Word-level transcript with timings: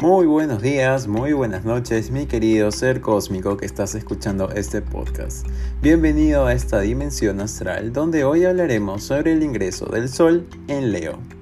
Muy 0.00 0.24
buenos 0.24 0.62
días, 0.62 1.08
muy 1.08 1.34
buenas 1.34 1.66
noches, 1.66 2.10
mi 2.10 2.24
querido 2.24 2.72
ser 2.72 3.02
cósmico 3.02 3.58
que 3.58 3.66
estás 3.66 3.94
escuchando 3.94 4.50
este 4.50 4.80
podcast. 4.80 5.46
Bienvenido 5.82 6.46
a 6.46 6.54
esta 6.54 6.80
dimensión 6.80 7.38
astral 7.38 7.92
donde 7.92 8.24
hoy 8.24 8.46
hablaremos 8.46 9.02
sobre 9.02 9.34
el 9.34 9.42
ingreso 9.42 9.84
del 9.84 10.08
Sol 10.08 10.48
en 10.68 10.92
Leo. 10.92 11.39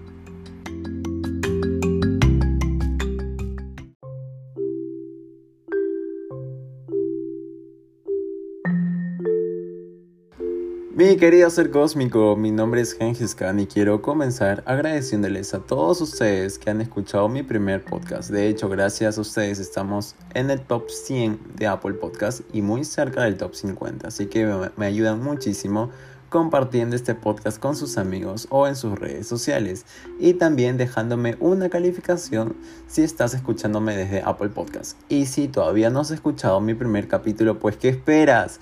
Querido 11.18 11.50
ser 11.50 11.72
cósmico, 11.72 12.36
mi 12.36 12.52
nombre 12.52 12.80
es 12.80 12.94
Gengis 12.94 13.34
Khan 13.34 13.58
y 13.58 13.66
quiero 13.66 14.00
comenzar 14.02 14.62
agradeciéndoles 14.66 15.52
a 15.52 15.58
todos 15.58 16.00
ustedes 16.00 16.60
que 16.60 16.70
han 16.70 16.80
escuchado 16.80 17.28
mi 17.28 17.42
primer 17.42 17.84
podcast. 17.84 18.30
De 18.30 18.46
hecho, 18.46 18.68
gracias 18.68 19.18
a 19.18 19.22
ustedes 19.22 19.58
estamos 19.58 20.14
en 20.34 20.48
el 20.48 20.60
top 20.60 20.88
100 20.88 21.40
de 21.56 21.66
Apple 21.66 21.94
Podcast 21.94 22.42
y 22.52 22.62
muy 22.62 22.84
cerca 22.84 23.24
del 23.24 23.36
top 23.36 23.56
50. 23.56 24.06
Así 24.06 24.26
que 24.26 24.46
me 24.76 24.86
ayudan 24.86 25.20
muchísimo 25.20 25.90
compartiendo 26.28 26.94
este 26.94 27.14
podcast 27.14 27.58
con 27.58 27.74
sus 27.74 27.96
amigos 27.98 28.46
o 28.50 28.66
en 28.66 28.76
sus 28.76 28.98
redes 28.98 29.26
sociales 29.26 29.86
y 30.20 30.34
también 30.34 30.76
dejándome 30.76 31.36
una 31.40 31.68
calificación 31.68 32.54
si 32.86 33.02
estás 33.02 33.34
escuchándome 33.34 33.96
desde 33.96 34.22
Apple 34.22 34.50
Podcast. 34.50 34.98
Y 35.08 35.26
si 35.26 35.48
todavía 35.48 35.90
no 35.90 36.00
has 36.00 36.10
escuchado 36.10 36.60
mi 36.60 36.74
primer 36.74 37.08
capítulo, 37.08 37.58
pues 37.58 37.76
¿qué 37.76 37.88
esperas? 37.88 38.60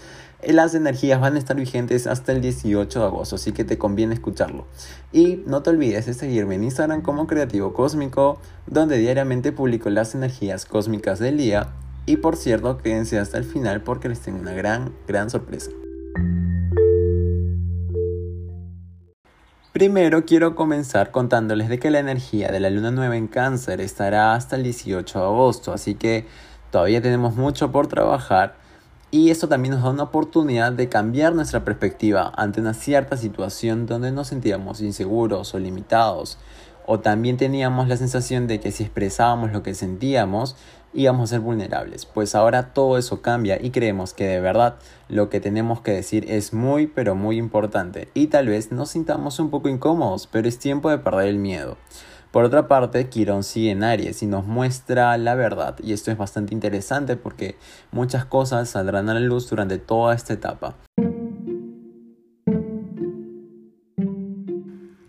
Las 0.52 0.76
energías 0.76 1.20
van 1.20 1.34
a 1.34 1.38
estar 1.40 1.56
vigentes 1.56 2.06
hasta 2.06 2.30
el 2.30 2.40
18 2.40 3.00
de 3.00 3.04
agosto, 3.04 3.34
así 3.34 3.50
que 3.50 3.64
te 3.64 3.78
conviene 3.78 4.14
escucharlo. 4.14 4.64
Y 5.12 5.42
no 5.44 5.62
te 5.62 5.70
olvides 5.70 6.06
de 6.06 6.14
seguirme 6.14 6.54
en 6.54 6.62
Instagram 6.62 7.02
como 7.02 7.26
Creativo 7.26 7.74
Cósmico, 7.74 8.38
donde 8.68 8.96
diariamente 8.96 9.50
publico 9.50 9.90
las 9.90 10.14
energías 10.14 10.64
cósmicas 10.64 11.18
del 11.18 11.38
día. 11.38 11.72
Y 12.06 12.18
por 12.18 12.36
cierto, 12.36 12.78
quédense 12.78 13.18
hasta 13.18 13.38
el 13.38 13.44
final 13.44 13.82
porque 13.82 14.08
les 14.08 14.20
tengo 14.20 14.38
una 14.38 14.52
gran, 14.52 14.92
gran 15.08 15.30
sorpresa. 15.30 15.72
Primero 19.72 20.24
quiero 20.24 20.54
comenzar 20.54 21.10
contándoles 21.10 21.68
de 21.68 21.80
que 21.80 21.90
la 21.90 21.98
energía 21.98 22.52
de 22.52 22.60
la 22.60 22.70
luna 22.70 22.92
nueva 22.92 23.16
en 23.16 23.26
cáncer 23.26 23.80
estará 23.80 24.34
hasta 24.34 24.54
el 24.54 24.62
18 24.62 25.18
de 25.18 25.24
agosto, 25.24 25.72
así 25.72 25.96
que 25.96 26.24
todavía 26.70 27.02
tenemos 27.02 27.34
mucho 27.34 27.72
por 27.72 27.88
trabajar 27.88 28.64
y 29.16 29.30
esto 29.30 29.48
también 29.48 29.72
nos 29.72 29.82
da 29.82 29.88
una 29.88 30.02
oportunidad 30.02 30.72
de 30.72 30.90
cambiar 30.90 31.34
nuestra 31.34 31.64
perspectiva 31.64 32.30
ante 32.36 32.60
una 32.60 32.74
cierta 32.74 33.16
situación 33.16 33.86
donde 33.86 34.12
nos 34.12 34.28
sentíamos 34.28 34.82
inseguros 34.82 35.54
o 35.54 35.58
limitados. 35.58 36.36
O 36.84 37.00
también 37.00 37.38
teníamos 37.38 37.88
la 37.88 37.96
sensación 37.96 38.46
de 38.46 38.60
que 38.60 38.72
si 38.72 38.82
expresábamos 38.82 39.52
lo 39.52 39.62
que 39.62 39.72
sentíamos 39.72 40.54
íbamos 40.92 41.30
a 41.30 41.36
ser 41.36 41.40
vulnerables. 41.40 42.04
Pues 42.04 42.34
ahora 42.34 42.74
todo 42.74 42.98
eso 42.98 43.22
cambia 43.22 43.58
y 43.58 43.70
creemos 43.70 44.12
que 44.12 44.26
de 44.26 44.40
verdad 44.40 44.76
lo 45.08 45.30
que 45.30 45.40
tenemos 45.40 45.80
que 45.80 45.92
decir 45.92 46.30
es 46.30 46.52
muy 46.52 46.86
pero 46.86 47.14
muy 47.14 47.38
importante. 47.38 48.08
Y 48.12 48.26
tal 48.26 48.48
vez 48.48 48.70
nos 48.70 48.90
sintamos 48.90 49.38
un 49.38 49.48
poco 49.48 49.70
incómodos, 49.70 50.28
pero 50.30 50.46
es 50.46 50.58
tiempo 50.58 50.90
de 50.90 50.98
perder 50.98 51.28
el 51.28 51.38
miedo. 51.38 51.78
Por 52.36 52.44
otra 52.44 52.68
parte, 52.68 53.08
Quirón 53.08 53.42
sigue 53.42 53.70
en 53.70 53.82
Aries 53.82 54.22
y 54.22 54.26
nos 54.26 54.44
muestra 54.44 55.16
la 55.16 55.34
verdad. 55.34 55.74
Y 55.82 55.94
esto 55.94 56.10
es 56.10 56.18
bastante 56.18 56.52
interesante 56.52 57.16
porque 57.16 57.56
muchas 57.92 58.26
cosas 58.26 58.68
saldrán 58.68 59.08
a 59.08 59.14
la 59.14 59.20
luz 59.20 59.48
durante 59.48 59.78
toda 59.78 60.14
esta 60.14 60.34
etapa. 60.34 60.74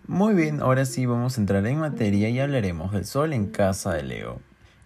Muy 0.08 0.36
bien, 0.36 0.62
ahora 0.62 0.86
sí 0.86 1.06
vamos 1.06 1.38
a 1.38 1.42
entrar 1.42 1.68
en 1.68 1.80
materia 1.80 2.30
y 2.30 2.40
hablaremos 2.40 2.94
del 2.94 3.04
Sol 3.04 3.34
en 3.34 3.48
casa 3.48 3.94
de 3.96 4.04
Leo. 4.04 4.40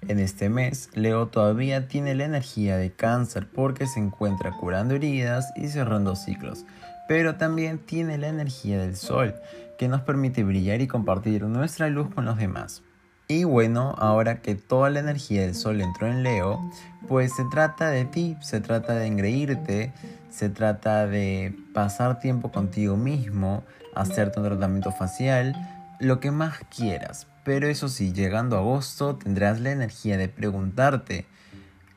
En 0.08 0.18
este 0.18 0.50
mes, 0.50 0.90
Leo 0.96 1.28
todavía 1.28 1.88
tiene 1.88 2.16
la 2.16 2.26
energía 2.26 2.76
de 2.76 2.92
cáncer 2.92 3.50
porque 3.54 3.86
se 3.86 4.00
encuentra 4.00 4.52
curando 4.58 4.96
heridas 4.96 5.52
y 5.56 5.68
cerrando 5.68 6.16
ciclos, 6.16 6.66
pero 7.08 7.36
también 7.36 7.78
tiene 7.78 8.18
la 8.18 8.30
energía 8.30 8.80
del 8.80 8.96
Sol, 8.96 9.36
que 9.82 9.88
nos 9.88 10.02
permite 10.02 10.44
brillar 10.44 10.80
y 10.82 10.86
compartir 10.86 11.42
nuestra 11.46 11.90
luz 11.90 12.14
con 12.14 12.24
los 12.24 12.38
demás. 12.38 12.84
Y 13.28 13.46
bueno, 13.46 13.96
ahora 13.98 14.40
que 14.44 14.54
toda 14.54 14.92
la 14.92 15.00
energía 15.00 15.42
del 15.42 15.56
sol 15.56 15.82
entró 15.82 16.06
en 16.06 16.22
Leo, 16.22 16.62
pues 17.08 17.34
se 17.34 17.46
trata 17.46 17.90
de 17.90 18.06
ti, 18.06 18.38
se 18.42 18.62
trata 18.62 18.94
de 18.94 19.08
engreírte, 19.08 19.92
se 20.30 20.50
trata 20.50 21.08
de 21.08 21.56
pasar 21.74 22.20
tiempo 22.20 22.52
contigo 22.52 22.96
mismo, 22.96 23.64
hacerte 23.96 24.40
un 24.40 24.46
tratamiento 24.46 24.92
facial, 24.92 25.56
lo 26.00 26.20
que 26.20 26.30
más 26.30 26.60
quieras. 26.70 27.26
Pero 27.44 27.68
eso 27.68 27.90
sí, 27.90 28.14
llegando 28.14 28.58
a 28.58 28.60
agosto 28.60 29.16
tendrás 29.16 29.60
la 29.62 29.72
energía 29.72 30.16
de 30.16 30.30
preguntarte 30.30 31.26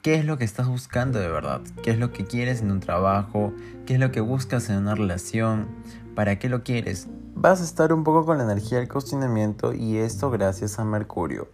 qué 0.01 0.15
es 0.15 0.25
lo 0.25 0.39
que 0.39 0.45
estás 0.45 0.69
buscando 0.69 1.19
de 1.19 1.29
verdad, 1.29 1.61
qué 1.83 1.91
es 1.91 1.99
lo 1.99 2.13
que 2.13 2.25
quieres 2.25 2.63
en 2.63 2.71
un 2.71 2.81
trabajo, 2.81 3.53
qué 3.85 3.93
es 3.93 4.01
lo 4.01 4.11
que 4.11 4.21
buscas 4.21 4.71
en 4.71 4.77
una 4.77 4.95
relación, 4.95 5.69
para 6.15 6.39
qué 6.39 6.49
lo 6.49 6.63
quieres, 6.63 7.09
vas 7.35 7.61
a 7.61 7.65
estar 7.65 7.93
un 7.93 8.05
poco 8.05 8.25
con 8.25 8.39
la 8.39 8.45
energía 8.45 8.79
del 8.79 8.89
cuestionamiento 8.89 9.75
y 9.75 9.99
esto 9.99 10.31
gracias 10.31 10.79
a 10.79 10.85
Mercurio. 10.85 11.49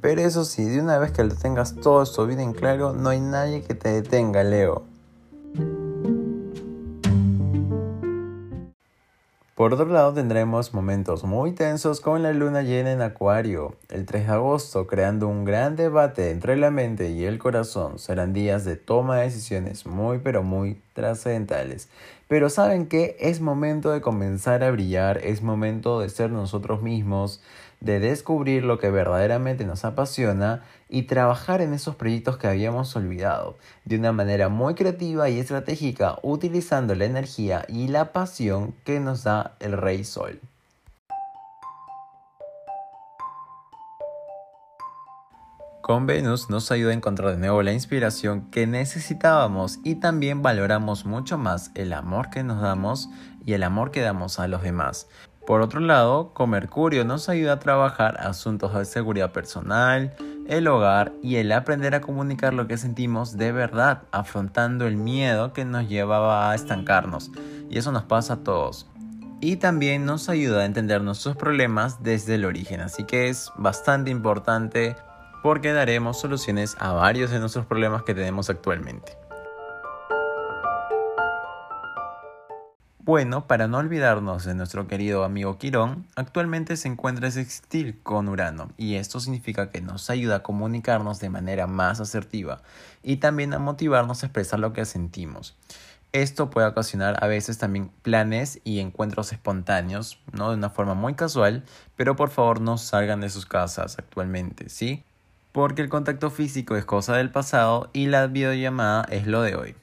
Pero 0.00 0.20
eso 0.20 0.44
sí, 0.44 0.64
de 0.64 0.80
una 0.80 0.98
vez 0.98 1.12
que 1.12 1.24
lo 1.24 1.34
tengas 1.34 1.76
todo 1.76 2.02
esto 2.02 2.26
bien 2.26 2.40
en 2.40 2.52
claro, 2.52 2.92
no 2.92 3.08
hay 3.08 3.20
nadie 3.20 3.62
que 3.62 3.74
te 3.74 3.90
detenga, 3.90 4.42
Leo. 4.42 4.91
Por 9.62 9.74
otro 9.74 9.86
lado 9.86 10.12
tendremos 10.12 10.74
momentos 10.74 11.22
muy 11.22 11.52
tensos 11.52 12.00
con 12.00 12.24
la 12.24 12.32
luna 12.32 12.62
llena 12.62 12.90
en 12.90 13.00
Acuario. 13.00 13.76
El 13.90 14.06
3 14.06 14.26
de 14.26 14.32
agosto, 14.32 14.88
creando 14.88 15.28
un 15.28 15.44
gran 15.44 15.76
debate 15.76 16.32
entre 16.32 16.56
la 16.56 16.72
mente 16.72 17.10
y 17.10 17.26
el 17.26 17.38
corazón, 17.38 18.00
serán 18.00 18.32
días 18.32 18.64
de 18.64 18.74
toma 18.74 19.18
de 19.18 19.22
decisiones 19.22 19.86
muy 19.86 20.18
pero 20.18 20.42
muy 20.42 20.82
trascendentales. 20.94 21.88
Pero 22.26 22.50
saben 22.50 22.88
que 22.88 23.16
es 23.20 23.40
momento 23.40 23.92
de 23.92 24.00
comenzar 24.00 24.64
a 24.64 24.72
brillar, 24.72 25.18
es 25.18 25.42
momento 25.42 26.00
de 26.00 26.08
ser 26.08 26.32
nosotros 26.32 26.82
mismos, 26.82 27.40
de 27.82 27.98
descubrir 27.98 28.62
lo 28.62 28.78
que 28.78 28.90
verdaderamente 28.90 29.64
nos 29.64 29.84
apasiona 29.84 30.62
y 30.88 31.02
trabajar 31.02 31.60
en 31.60 31.74
esos 31.74 31.96
proyectos 31.96 32.36
que 32.36 32.46
habíamos 32.46 32.94
olvidado, 32.94 33.58
de 33.84 33.96
una 33.98 34.12
manera 34.12 34.48
muy 34.48 34.74
creativa 34.74 35.28
y 35.28 35.40
estratégica, 35.40 36.18
utilizando 36.22 36.94
la 36.94 37.06
energía 37.06 37.64
y 37.68 37.88
la 37.88 38.12
pasión 38.12 38.72
que 38.84 39.00
nos 39.00 39.24
da 39.24 39.56
el 39.58 39.72
Rey 39.72 40.04
Sol. 40.04 40.40
Con 45.80 46.06
Venus 46.06 46.48
nos 46.48 46.70
ayuda 46.70 46.92
a 46.92 46.94
encontrar 46.94 47.32
de 47.32 47.38
nuevo 47.38 47.64
la 47.64 47.72
inspiración 47.72 48.48
que 48.52 48.68
necesitábamos 48.68 49.80
y 49.82 49.96
también 49.96 50.40
valoramos 50.40 51.04
mucho 51.04 51.36
más 51.36 51.72
el 51.74 51.92
amor 51.92 52.30
que 52.30 52.44
nos 52.44 52.62
damos 52.62 53.08
y 53.44 53.54
el 53.54 53.64
amor 53.64 53.90
que 53.90 54.02
damos 54.02 54.38
a 54.38 54.46
los 54.46 54.62
demás. 54.62 55.08
Por 55.46 55.60
otro 55.60 55.80
lado, 55.80 56.32
con 56.34 56.50
Mercurio 56.50 57.04
nos 57.04 57.28
ayuda 57.28 57.54
a 57.54 57.58
trabajar 57.58 58.16
asuntos 58.20 58.72
de 58.74 58.84
seguridad 58.84 59.32
personal, 59.32 60.14
el 60.46 60.68
hogar 60.68 61.12
y 61.20 61.36
el 61.36 61.50
aprender 61.50 61.96
a 61.96 62.00
comunicar 62.00 62.54
lo 62.54 62.68
que 62.68 62.78
sentimos 62.78 63.36
de 63.36 63.50
verdad, 63.50 64.02
afrontando 64.12 64.86
el 64.86 64.96
miedo 64.96 65.52
que 65.52 65.64
nos 65.64 65.88
llevaba 65.88 66.50
a 66.50 66.54
estancarnos. 66.54 67.32
Y 67.68 67.78
eso 67.78 67.90
nos 67.90 68.04
pasa 68.04 68.34
a 68.34 68.36
todos. 68.44 68.86
Y 69.40 69.56
también 69.56 70.06
nos 70.06 70.28
ayuda 70.28 70.60
a 70.60 70.64
entender 70.64 71.02
nuestros 71.02 71.36
problemas 71.36 72.04
desde 72.04 72.36
el 72.36 72.44
origen. 72.44 72.80
Así 72.80 73.02
que 73.02 73.28
es 73.28 73.50
bastante 73.56 74.10
importante 74.10 74.94
porque 75.42 75.72
daremos 75.72 76.20
soluciones 76.20 76.76
a 76.78 76.92
varios 76.92 77.32
de 77.32 77.40
nuestros 77.40 77.66
problemas 77.66 78.04
que 78.04 78.14
tenemos 78.14 78.48
actualmente. 78.48 79.21
Bueno, 83.04 83.48
para 83.48 83.66
no 83.66 83.78
olvidarnos 83.78 84.44
de 84.44 84.54
nuestro 84.54 84.86
querido 84.86 85.24
amigo 85.24 85.58
Quirón, 85.58 86.06
actualmente 86.14 86.76
se 86.76 86.86
encuentra 86.86 87.32
sextil 87.32 87.98
con 88.04 88.28
Urano 88.28 88.70
y 88.76 88.94
esto 88.94 89.18
significa 89.18 89.70
que 89.70 89.80
nos 89.80 90.08
ayuda 90.08 90.36
a 90.36 90.42
comunicarnos 90.44 91.18
de 91.18 91.28
manera 91.28 91.66
más 91.66 91.98
asertiva 91.98 92.62
y 93.02 93.16
también 93.16 93.54
a 93.54 93.58
motivarnos 93.58 94.22
a 94.22 94.26
expresar 94.26 94.60
lo 94.60 94.72
que 94.72 94.84
sentimos. 94.84 95.56
Esto 96.12 96.48
puede 96.48 96.68
ocasionar 96.68 97.22
a 97.24 97.26
veces 97.26 97.58
también 97.58 97.90
planes 98.02 98.60
y 98.62 98.78
encuentros 98.78 99.32
espontáneos, 99.32 100.20
¿no? 100.30 100.50
De 100.50 100.56
una 100.56 100.70
forma 100.70 100.94
muy 100.94 101.14
casual, 101.14 101.64
pero 101.96 102.14
por 102.14 102.30
favor 102.30 102.60
no 102.60 102.78
salgan 102.78 103.20
de 103.20 103.30
sus 103.30 103.46
casas 103.46 103.98
actualmente, 103.98 104.68
¿sí? 104.68 105.02
porque 105.52 105.82
el 105.82 105.88
contacto 105.88 106.30
físico 106.30 106.76
es 106.76 106.84
cosa 106.84 107.16
del 107.16 107.30
pasado 107.30 107.90
y 107.92 108.06
la 108.06 108.26
videollamada 108.26 109.04
es 109.10 109.26
lo 109.26 109.42
de 109.42 109.54
hoy. 109.54 109.81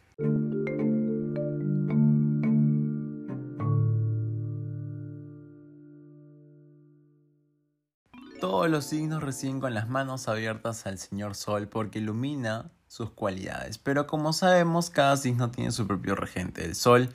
Los 8.70 8.86
signos 8.86 9.22
reciben 9.24 9.60
con 9.60 9.74
las 9.74 9.90
manos 9.90 10.28
abiertas 10.28 10.86
al 10.86 10.98
Señor 10.98 11.36
Sol 11.36 11.68
porque 11.68 12.00
ilumina 12.00 12.72
sus 12.88 13.10
cualidades. 13.10 13.78
Pero 13.78 14.08
como 14.08 14.34
sabemos, 14.34 14.90
cada 14.90 15.18
signo 15.18 15.52
tiene 15.52 15.72
su 15.72 15.86
propio 15.88 16.16
regente. 16.16 16.64
El 16.64 16.76
Sol 16.76 17.10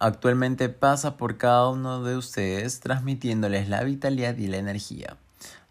actualmente 0.00 0.68
pasa 0.68 1.16
por 1.16 1.36
cada 1.38 1.68
uno 1.68 2.02
de 2.02 2.16
ustedes 2.16 2.80
transmitiéndoles 2.80 3.68
la 3.68 3.84
vitalidad 3.84 4.36
y 4.36 4.48
la 4.48 4.56
energía. 4.56 5.16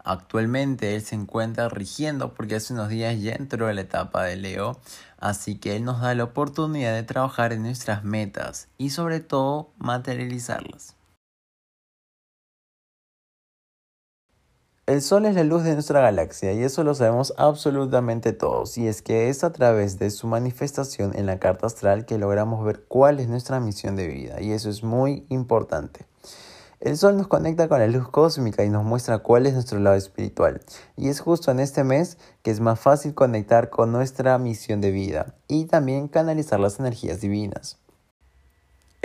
Actualmente 0.04 0.94
él 0.94 1.02
se 1.02 1.14
encuentra 1.14 1.68
rigiendo 1.70 2.34
porque 2.34 2.56
hace 2.56 2.74
unos 2.74 2.90
días 2.90 3.20
ya 3.20 3.32
entró 3.32 3.70
en 3.70 3.76
la 3.76 3.82
etapa 3.82 4.24
de 4.24 4.36
Leo, 4.36 4.78
así 5.18 5.56
que 5.56 5.76
él 5.76 5.84
nos 5.84 6.02
da 6.02 6.14
la 6.14 6.24
oportunidad 6.24 6.94
de 6.94 7.02
trabajar 7.04 7.54
en 7.54 7.62
nuestras 7.62 8.04
metas 8.04 8.68
y 8.76 8.90
sobre 8.90 9.20
todo 9.20 9.70
materializarlas. 9.78 10.93
El 14.86 15.00
Sol 15.00 15.24
es 15.24 15.34
la 15.34 15.44
luz 15.44 15.64
de 15.64 15.72
nuestra 15.72 16.02
galaxia 16.02 16.52
y 16.52 16.62
eso 16.62 16.84
lo 16.84 16.94
sabemos 16.94 17.32
absolutamente 17.38 18.34
todos, 18.34 18.76
y 18.76 18.86
es 18.86 19.00
que 19.00 19.30
es 19.30 19.42
a 19.42 19.50
través 19.50 19.98
de 19.98 20.10
su 20.10 20.26
manifestación 20.26 21.16
en 21.16 21.24
la 21.24 21.38
carta 21.38 21.68
astral 21.68 22.04
que 22.04 22.18
logramos 22.18 22.62
ver 22.66 22.84
cuál 22.86 23.18
es 23.18 23.26
nuestra 23.26 23.60
misión 23.60 23.96
de 23.96 24.08
vida, 24.08 24.42
y 24.42 24.52
eso 24.52 24.68
es 24.68 24.82
muy 24.84 25.24
importante. 25.30 26.04
El 26.80 26.98
Sol 26.98 27.16
nos 27.16 27.28
conecta 27.28 27.66
con 27.66 27.78
la 27.78 27.86
luz 27.86 28.10
cósmica 28.10 28.62
y 28.62 28.68
nos 28.68 28.84
muestra 28.84 29.20
cuál 29.20 29.46
es 29.46 29.54
nuestro 29.54 29.78
lado 29.78 29.96
espiritual, 29.96 30.60
y 30.98 31.08
es 31.08 31.20
justo 31.20 31.50
en 31.50 31.60
este 31.60 31.82
mes 31.82 32.18
que 32.42 32.50
es 32.50 32.60
más 32.60 32.78
fácil 32.78 33.14
conectar 33.14 33.70
con 33.70 33.90
nuestra 33.90 34.36
misión 34.36 34.82
de 34.82 34.90
vida 34.90 35.34
y 35.48 35.64
también 35.64 36.08
canalizar 36.08 36.60
las 36.60 36.78
energías 36.78 37.22
divinas. 37.22 37.78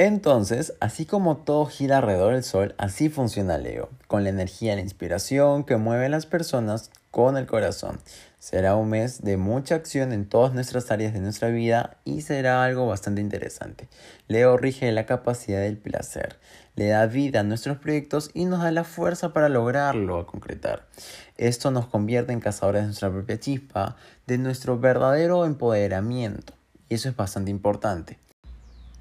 Entonces, 0.02 0.76
así 0.80 1.06
como 1.06 1.36
todo 1.36 1.66
gira 1.66 1.98
alrededor 1.98 2.34
del 2.34 2.46
Sol, 2.46 2.74
así 2.78 3.10
funciona 3.10 3.58
Leo, 3.58 3.90
con 4.08 4.24
la 4.24 4.30
energía 4.30 4.72
y 4.72 4.76
la 4.78 4.82
inspiración 4.82 5.66
que 5.66 5.76
mueve 5.76 6.06
a 6.06 6.10
las 6.10 6.26
personas 6.26 6.90
con 7.12 7.36
el 7.36 7.46
corazón. 7.46 8.00
Será 8.40 8.78
un 8.78 8.92
mes 8.92 9.22
de 9.24 9.36
mucha 9.36 9.76
acción 9.76 10.14
en 10.14 10.26
todas 10.26 10.54
nuestras 10.54 10.90
áreas 10.90 11.12
de 11.12 11.20
nuestra 11.20 11.50
vida 11.50 11.98
y 12.06 12.22
será 12.22 12.64
algo 12.64 12.88
bastante 12.88 13.20
interesante. 13.20 13.90
Leo 14.30 14.56
rige 14.56 14.90
la 14.94 15.06
capacidad 15.06 15.60
del 15.60 15.78
placer, 15.78 16.40
le 16.76 16.88
da 16.88 17.06
vida 17.06 17.42
a 17.42 17.44
nuestros 17.44 17.78
proyectos 17.78 18.32
y 18.34 18.46
nos 18.46 18.64
da 18.64 18.72
la 18.72 18.86
fuerza 18.86 19.34
para 19.34 19.50
lograrlo 19.50 20.18
a 20.18 20.28
concretar. 20.28 20.88
Esto 21.36 21.72
nos 21.72 21.88
convierte 21.88 22.32
en 22.32 22.40
cazadores 22.40 22.84
de 22.84 22.88
nuestra 22.88 23.12
propia 23.12 23.38
chispa, 23.38 23.98
de 24.28 24.38
nuestro 24.38 24.80
verdadero 24.80 25.44
empoderamiento. 25.44 26.54
Y 26.88 26.96
eso 26.96 27.10
es 27.10 27.18
bastante 27.18 27.52
importante. 27.52 28.18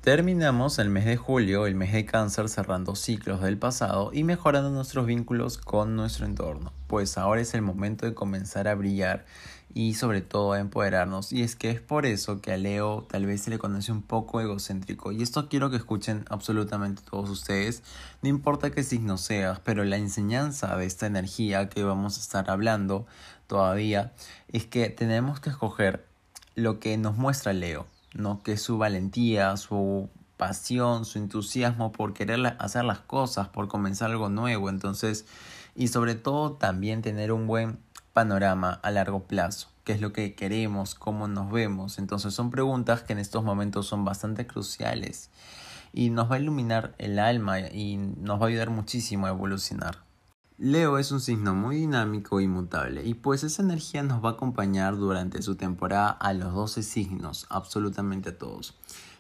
Terminamos 0.01 0.79
el 0.79 0.91
mes 0.91 1.05
de 1.05 1.17
julio, 1.17 1.67
el 1.67 1.75
mes 1.75 1.93
de 1.93 2.07
cáncer, 2.07 2.49
cerrando 2.49 2.95
ciclos 2.95 3.43
del 3.43 3.59
pasado 3.59 4.11
y 4.15 4.23
mejorando 4.23 4.71
nuestros 4.71 5.07
vínculos 5.07 5.59
con 5.59 5.97
nuestro 5.97 6.25
entorno, 6.25 6.73
pues 6.87 7.19
ahora 7.19 7.41
es 7.41 7.53
el 7.53 7.63
momento 7.63 8.07
de 8.07 8.15
comenzar 8.15 8.69
a 8.69 8.77
brillar 8.77 9.27
y 9.75 9.95
sobre 9.95 10.21
todo 10.21 10.53
a 10.53 10.61
empoderarnos. 10.61 11.33
Y 11.33 11.43
es 11.43 11.57
que 11.57 11.71
es 11.71 11.81
por 11.81 12.07
eso 12.07 12.41
que 12.41 12.53
a 12.53 12.57
Leo 12.57 13.07
tal 13.11 13.27
vez 13.27 13.43
se 13.43 13.51
le 13.51 13.59
conoce 13.59 13.91
un 13.91 14.03
poco 14.03 14.41
egocéntrico. 14.41 15.11
Y 15.11 15.21
esto 15.21 15.49
quiero 15.49 15.69
que 15.69 15.77
escuchen 15.77 16.25
absolutamente 16.31 17.03
todos 17.03 17.29
ustedes, 17.29 17.83
no 18.23 18.29
importa 18.29 18.71
qué 18.71 18.85
signo 18.85 19.19
seas, 19.19 19.59
pero 19.59 19.85
la 19.85 19.97
enseñanza 19.97 20.77
de 20.77 20.87
esta 20.87 21.07
energía 21.07 21.69
que 21.69 21.83
vamos 21.83 22.17
a 22.17 22.21
estar 22.21 22.51
hablando 22.51 23.05
todavía 23.49 24.13
es 24.53 24.65
que 24.65 24.91
tenemos 24.91 25.41
que 25.41 25.51
escoger 25.51 26.07
lo 26.55 26.79
que 26.79 26.97
nos 26.97 27.17
muestra 27.17 27.53
Leo 27.53 27.87
¿no? 28.15 28.43
Que 28.43 28.57
su 28.57 28.79
valentía, 28.79 29.57
su 29.57 30.09
pasión, 30.37 31.05
su 31.05 31.19
entusiasmo 31.19 31.93
por 31.93 32.15
querer 32.15 32.57
hacer 32.59 32.85
las 32.85 33.01
cosas, 33.01 33.49
por 33.49 33.69
comenzar 33.69 34.11
algo 34.11 34.29
nuevo, 34.29 34.71
entonces, 34.71 35.27
y 35.75 35.89
sobre 35.89 36.15
todo 36.15 36.53
también 36.53 37.03
tener 37.03 37.33
un 37.33 37.47
buen 37.47 37.79
panorama 38.13 38.81
a 38.83 38.91
largo 38.91 39.25
plazo, 39.25 39.69
qué 39.85 39.93
es 39.93 40.01
lo 40.01 40.13
que 40.13 40.35
queremos, 40.35 40.95
cómo 40.95 41.29
nos 41.29 41.51
vemos, 41.51 41.99
entonces 41.99 42.35
son 42.35 42.51
preguntas 42.51 43.03
que 43.03 43.13
en 43.13 43.19
estos 43.19 43.45
momentos 43.45 43.87
son 43.87 44.05
bastante 44.05 44.47
cruciales 44.47 45.31
y 45.93 46.11
nos 46.11 46.31
va 46.31 46.37
a 46.37 46.39
iluminar 46.39 46.95
el 46.99 47.19
alma 47.19 47.61
y 47.61 47.97
nos 47.97 48.41
va 48.41 48.47
a 48.47 48.49
ayudar 48.49 48.71
muchísimo 48.71 49.27
a 49.27 49.31
evolucionar. 49.31 50.08
Leo 50.61 50.99
es 50.99 51.13
un 51.13 51.21
signo 51.21 51.55
muy 51.55 51.77
dinámico 51.77 52.41
y 52.41 52.49
mutable 52.49 53.07
y 53.07 53.15
pues 53.15 53.45
esa 53.45 53.63
energía 53.63 54.03
nos 54.03 54.25
va 54.25 54.31
a 54.31 54.33
acompañar 54.33 54.97
durante 54.97 55.41
su 55.41 55.55
temporada 55.55 56.11
a 56.11 56.33
los 56.33 56.53
12 56.53 56.83
signos, 56.83 57.47
absolutamente 57.49 58.31
a 58.31 58.39
todos. 58.39 58.75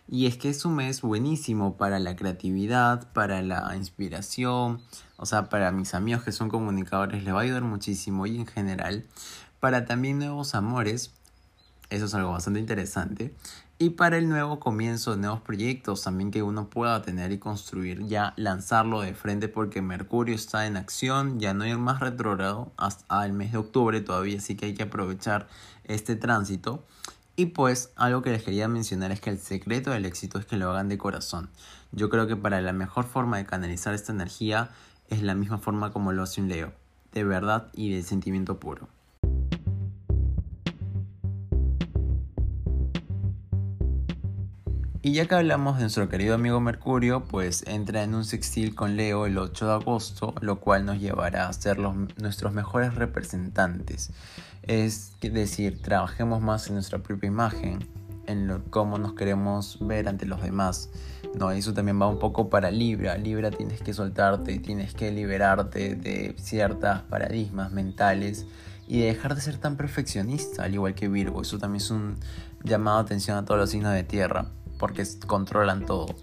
Y 0.09 0.27
es 0.27 0.37
que 0.37 0.49
es 0.49 0.65
un 0.65 0.75
mes 0.75 1.01
buenísimo 1.01 1.77
para 1.77 2.01
la 2.01 2.17
creatividad, 2.17 3.13
para 3.13 3.41
la 3.41 3.73
inspiración, 3.77 4.81
o 5.17 5.27
sea, 5.27 5.49
para 5.49 5.71
mis 5.71 5.95
amigos 5.95 6.25
que 6.25 6.33
son 6.33 6.49
comunicadores 6.49 7.23
les 7.23 7.33
va 7.33 7.39
a 7.39 7.43
ayudar 7.43 7.63
muchísimo 7.63 8.27
y 8.27 8.37
en 8.37 8.47
general 8.47 9.07
para 9.61 9.85
también 9.85 10.19
nuevos 10.19 10.57
amores, 10.57 11.13
eso 11.89 12.07
es 12.07 12.15
algo 12.15 12.33
bastante 12.33 12.59
interesante 12.59 13.33
y 13.81 13.91
para 13.91 14.19
el 14.19 14.29
nuevo 14.29 14.59
comienzo 14.59 15.13
de 15.13 15.19
nuevos 15.19 15.41
proyectos 15.41 16.03
también 16.03 16.33
que 16.33 16.43
uno 16.43 16.69
pueda 16.69 17.01
tener 17.03 17.31
y 17.31 17.39
construir, 17.39 18.05
ya 18.07 18.35
lanzarlo 18.37 19.03
de 19.03 19.15
frente 19.15 19.47
porque 19.47 19.83
Mercurio 19.83 20.35
está 20.35 20.67
en 20.67 20.77
acción, 20.77 21.39
ya 21.39 21.55
no 21.55 21.63
hay 21.63 21.77
más 21.77 22.01
retrogrado 22.01 22.73
hasta 22.77 23.25
el 23.25 23.33
mes 23.33 23.53
de 23.53 23.59
octubre 23.59 24.01
todavía, 24.01 24.39
así 24.39 24.57
que 24.57 24.67
hay 24.67 24.75
que 24.75 24.83
aprovechar 24.83 25.47
este 25.85 26.17
tránsito. 26.17 26.85
Y 27.37 27.47
pues 27.47 27.93
algo 27.95 28.21
que 28.21 28.31
les 28.31 28.43
quería 28.43 28.67
mencionar 28.67 29.13
es 29.13 29.21
que 29.21 29.31
el 29.31 29.39
secreto 29.39 29.93
del 29.93 30.07
éxito 30.07 30.41
es 30.41 30.47
que 30.47 30.57
lo 30.57 30.69
hagan 30.71 30.89
de 30.89 30.99
corazón. 30.99 31.49
Yo 31.93 32.11
creo 32.11 32.27
que 32.27 32.35
para 32.35 32.61
la 32.61 32.73
mejor 32.73 33.05
forma 33.05 33.37
de 33.37 33.47
canalizar 33.47 33.95
esta 33.95 34.13
energía 34.13 34.71
es 35.09 35.23
la 35.23 35.37
misma 35.37 35.59
forma 35.59 35.93
como 35.93 36.11
lo 36.11 36.25
hace 36.25 36.41
un 36.41 36.49
Leo, 36.49 36.73
de 37.13 37.23
verdad 37.23 37.69
y 37.73 37.95
de 37.95 38.03
sentimiento 38.03 38.59
puro. 38.59 38.89
Y 45.01 45.13
ya 45.13 45.27
que 45.27 45.37
hablamos 45.37 45.77
de 45.77 45.83
nuestro 45.83 46.09
querido 46.09 46.35
amigo 46.35 46.59
Mercurio, 46.59 47.23
pues 47.23 47.63
entra 47.69 48.03
en 48.03 48.17
un 48.17 48.25
sextil 48.25 48.75
con 48.75 48.97
Leo 48.97 49.27
el 49.27 49.39
8 49.39 49.67
de 49.67 49.73
agosto, 49.75 50.35
lo 50.41 50.59
cual 50.59 50.87
nos 50.87 50.99
llevará 50.99 51.49
a 51.49 51.53
ser 51.53 51.79
los, 51.79 51.95
nuestros 52.17 52.53
mejores 52.53 52.97
representantes. 52.97 54.11
Es 54.63 55.13
decir, 55.21 55.81
trabajemos 55.83 56.43
más 56.43 56.67
en 56.67 56.75
nuestra 56.75 56.99
propia 56.99 57.29
imagen, 57.29 57.79
en 58.27 58.61
cómo 58.71 58.99
nos 58.99 59.13
queremos 59.13 59.79
ver 59.81 60.09
ante 60.09 60.27
los 60.27 60.43
demás. 60.43 60.91
No, 61.39 61.53
eso 61.53 61.73
también 61.73 62.03
va 62.03 62.09
un 62.09 62.19
poco 62.19 62.51
para 62.51 62.73
Libra. 62.73 63.17
Libra 63.17 63.53
tienes 63.53 63.81
que 63.81 63.95
soltarte, 63.95 64.59
tienes 64.59 64.95
que 64.95 65.13
liberarte 65.13 65.95
de 65.95 66.35
ciertas 66.39 67.03
paradigmas 67.03 67.71
mentales 67.71 68.47
y 68.89 69.03
dejar 69.03 69.37
de 69.37 69.43
ser 69.43 69.59
tan 69.59 69.77
perfeccionista, 69.77 70.65
al 70.65 70.75
igual 70.75 70.95
que 70.95 71.09
Virgo. 71.09 71.43
Eso 71.43 71.59
también 71.59 71.83
es 71.83 71.91
un 71.93 72.17
llamado 72.65 72.99
a 72.99 73.03
atención 73.03 73.37
a 73.37 73.45
todos 73.45 73.61
los 73.61 73.71
signos 73.71 73.95
de 73.95 74.03
tierra 74.03 74.51
porque 74.79 75.05
controlan 75.27 75.85
todo. 75.85 76.15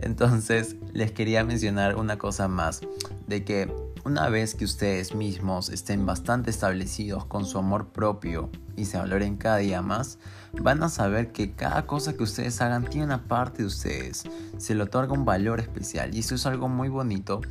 Entonces 0.00 0.76
les 0.92 1.12
quería 1.12 1.44
mencionar 1.44 1.96
una 1.96 2.18
cosa 2.18 2.48
más, 2.48 2.80
de 3.26 3.44
que 3.44 3.72
una 4.04 4.28
vez 4.28 4.54
que 4.54 4.64
ustedes 4.64 5.14
mismos 5.14 5.68
estén 5.68 6.06
bastante 6.06 6.50
establecidos 6.50 7.24
con 7.26 7.44
su 7.44 7.58
amor 7.58 7.88
propio 7.88 8.50
y 8.76 8.86
se 8.86 8.96
valoren 8.96 9.36
cada 9.36 9.58
día 9.58 9.82
más, 9.82 10.18
van 10.52 10.82
a 10.82 10.88
saber 10.88 11.32
que 11.32 11.52
cada 11.52 11.86
cosa 11.86 12.14
que 12.14 12.22
ustedes 12.22 12.60
hagan 12.60 12.84
tiene 12.84 13.06
una 13.06 13.24
parte 13.24 13.62
de 13.62 13.66
ustedes, 13.66 14.24
se 14.56 14.74
le 14.74 14.84
otorga 14.84 15.12
un 15.12 15.24
valor 15.24 15.60
especial 15.60 16.14
y 16.14 16.20
eso 16.20 16.36
es 16.36 16.46
algo 16.46 16.68
muy 16.68 16.88
bonito 16.88 17.42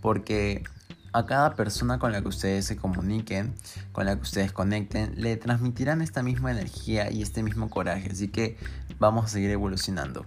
porque 0.00 0.64
a 1.12 1.24
cada 1.24 1.54
persona 1.54 1.98
con 1.98 2.12
la 2.12 2.20
que 2.20 2.28
ustedes 2.28 2.66
se 2.66 2.76
comuniquen, 2.76 3.54
con 3.92 4.04
la 4.04 4.16
que 4.16 4.22
ustedes 4.22 4.52
conecten, 4.52 5.14
le 5.16 5.36
transmitirán 5.36 6.02
esta 6.02 6.22
misma 6.22 6.50
energía 6.50 7.10
y 7.10 7.22
este 7.22 7.42
mismo 7.42 7.70
coraje. 7.70 8.10
Así 8.10 8.28
que 8.28 8.58
vamos 8.98 9.26
a 9.26 9.28
seguir 9.28 9.50
evolucionando. 9.50 10.26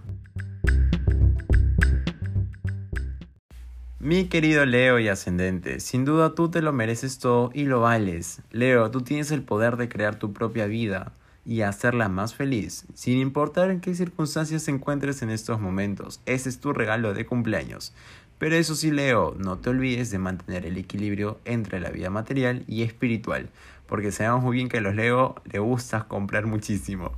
Mi 3.98 4.28
querido 4.28 4.64
Leo 4.64 4.98
y 4.98 5.08
ascendente, 5.08 5.78
sin 5.78 6.06
duda 6.06 6.34
tú 6.34 6.50
te 6.50 6.62
lo 6.62 6.72
mereces 6.72 7.18
todo 7.18 7.50
y 7.52 7.64
lo 7.64 7.80
vales. 7.80 8.40
Leo, 8.50 8.90
tú 8.90 9.02
tienes 9.02 9.30
el 9.30 9.42
poder 9.42 9.76
de 9.76 9.90
crear 9.90 10.18
tu 10.18 10.32
propia 10.32 10.66
vida 10.66 11.12
y 11.44 11.62
hacerla 11.62 12.08
más 12.08 12.34
feliz, 12.34 12.86
sin 12.94 13.18
importar 13.18 13.70
en 13.70 13.80
qué 13.80 13.94
circunstancias 13.94 14.64
te 14.64 14.70
encuentres 14.70 15.20
en 15.20 15.30
estos 15.30 15.60
momentos. 15.60 16.20
Ese 16.24 16.48
es 16.48 16.60
tu 16.60 16.72
regalo 16.72 17.12
de 17.12 17.26
cumpleaños. 17.26 17.92
Pero 18.38 18.56
eso 18.56 18.74
sí, 18.74 18.90
Leo, 18.90 19.34
no 19.38 19.58
te 19.58 19.68
olvides 19.68 20.10
de 20.10 20.18
mantener 20.18 20.64
el 20.64 20.78
equilibrio 20.78 21.38
entre 21.44 21.78
la 21.78 21.90
vida 21.90 22.08
material 22.08 22.64
y 22.66 22.82
espiritual, 22.84 23.50
porque 23.86 24.12
sabemos 24.12 24.42
muy 24.42 24.56
bien 24.56 24.70
que 24.70 24.78
a 24.78 24.80
los 24.80 24.94
Leo 24.94 25.34
le 25.44 25.58
gusta 25.58 26.04
comprar 26.08 26.46
muchísimo. 26.46 27.12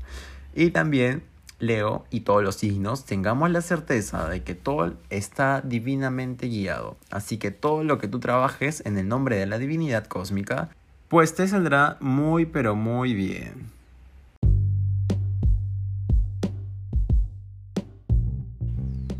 Y 0.52 0.70
también, 0.70 1.22
Leo 1.62 2.04
y 2.10 2.20
todos 2.20 2.42
los 2.42 2.56
signos, 2.56 3.04
tengamos 3.04 3.48
la 3.50 3.60
certeza 3.60 4.28
de 4.28 4.42
que 4.42 4.56
todo 4.56 4.94
está 5.10 5.60
divinamente 5.60 6.48
guiado. 6.48 6.96
Así 7.08 7.38
que 7.38 7.52
todo 7.52 7.84
lo 7.84 7.98
que 7.98 8.08
tú 8.08 8.18
trabajes 8.18 8.82
en 8.84 8.98
el 8.98 9.06
nombre 9.06 9.36
de 9.36 9.46
la 9.46 9.58
divinidad 9.58 10.06
cósmica, 10.06 10.70
pues 11.06 11.36
te 11.36 11.46
saldrá 11.46 11.98
muy 12.00 12.46
pero 12.46 12.74
muy 12.74 13.14
bien. 13.14 13.70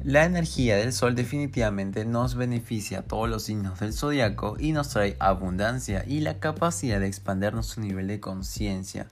La 0.03 0.25
energía 0.25 0.77
del 0.77 0.93
Sol 0.93 1.15
definitivamente 1.15 2.05
nos 2.05 2.35
beneficia 2.35 2.99
a 2.99 3.03
todos 3.03 3.31
los 3.31 3.45
signos 3.45 3.79
del 3.79 3.93
zodiaco 3.93 4.57
y 4.59 4.73
nos 4.73 4.89
trae 4.89 5.17
abundancia 5.21 6.05
y 6.05 6.21
la 6.21 6.41
capacidad 6.41 6.99
de 6.99 7.07
expandir 7.07 7.55
nuestro 7.55 7.85
nivel 7.85 8.09
de 8.09 8.19
conciencia, 8.19 9.07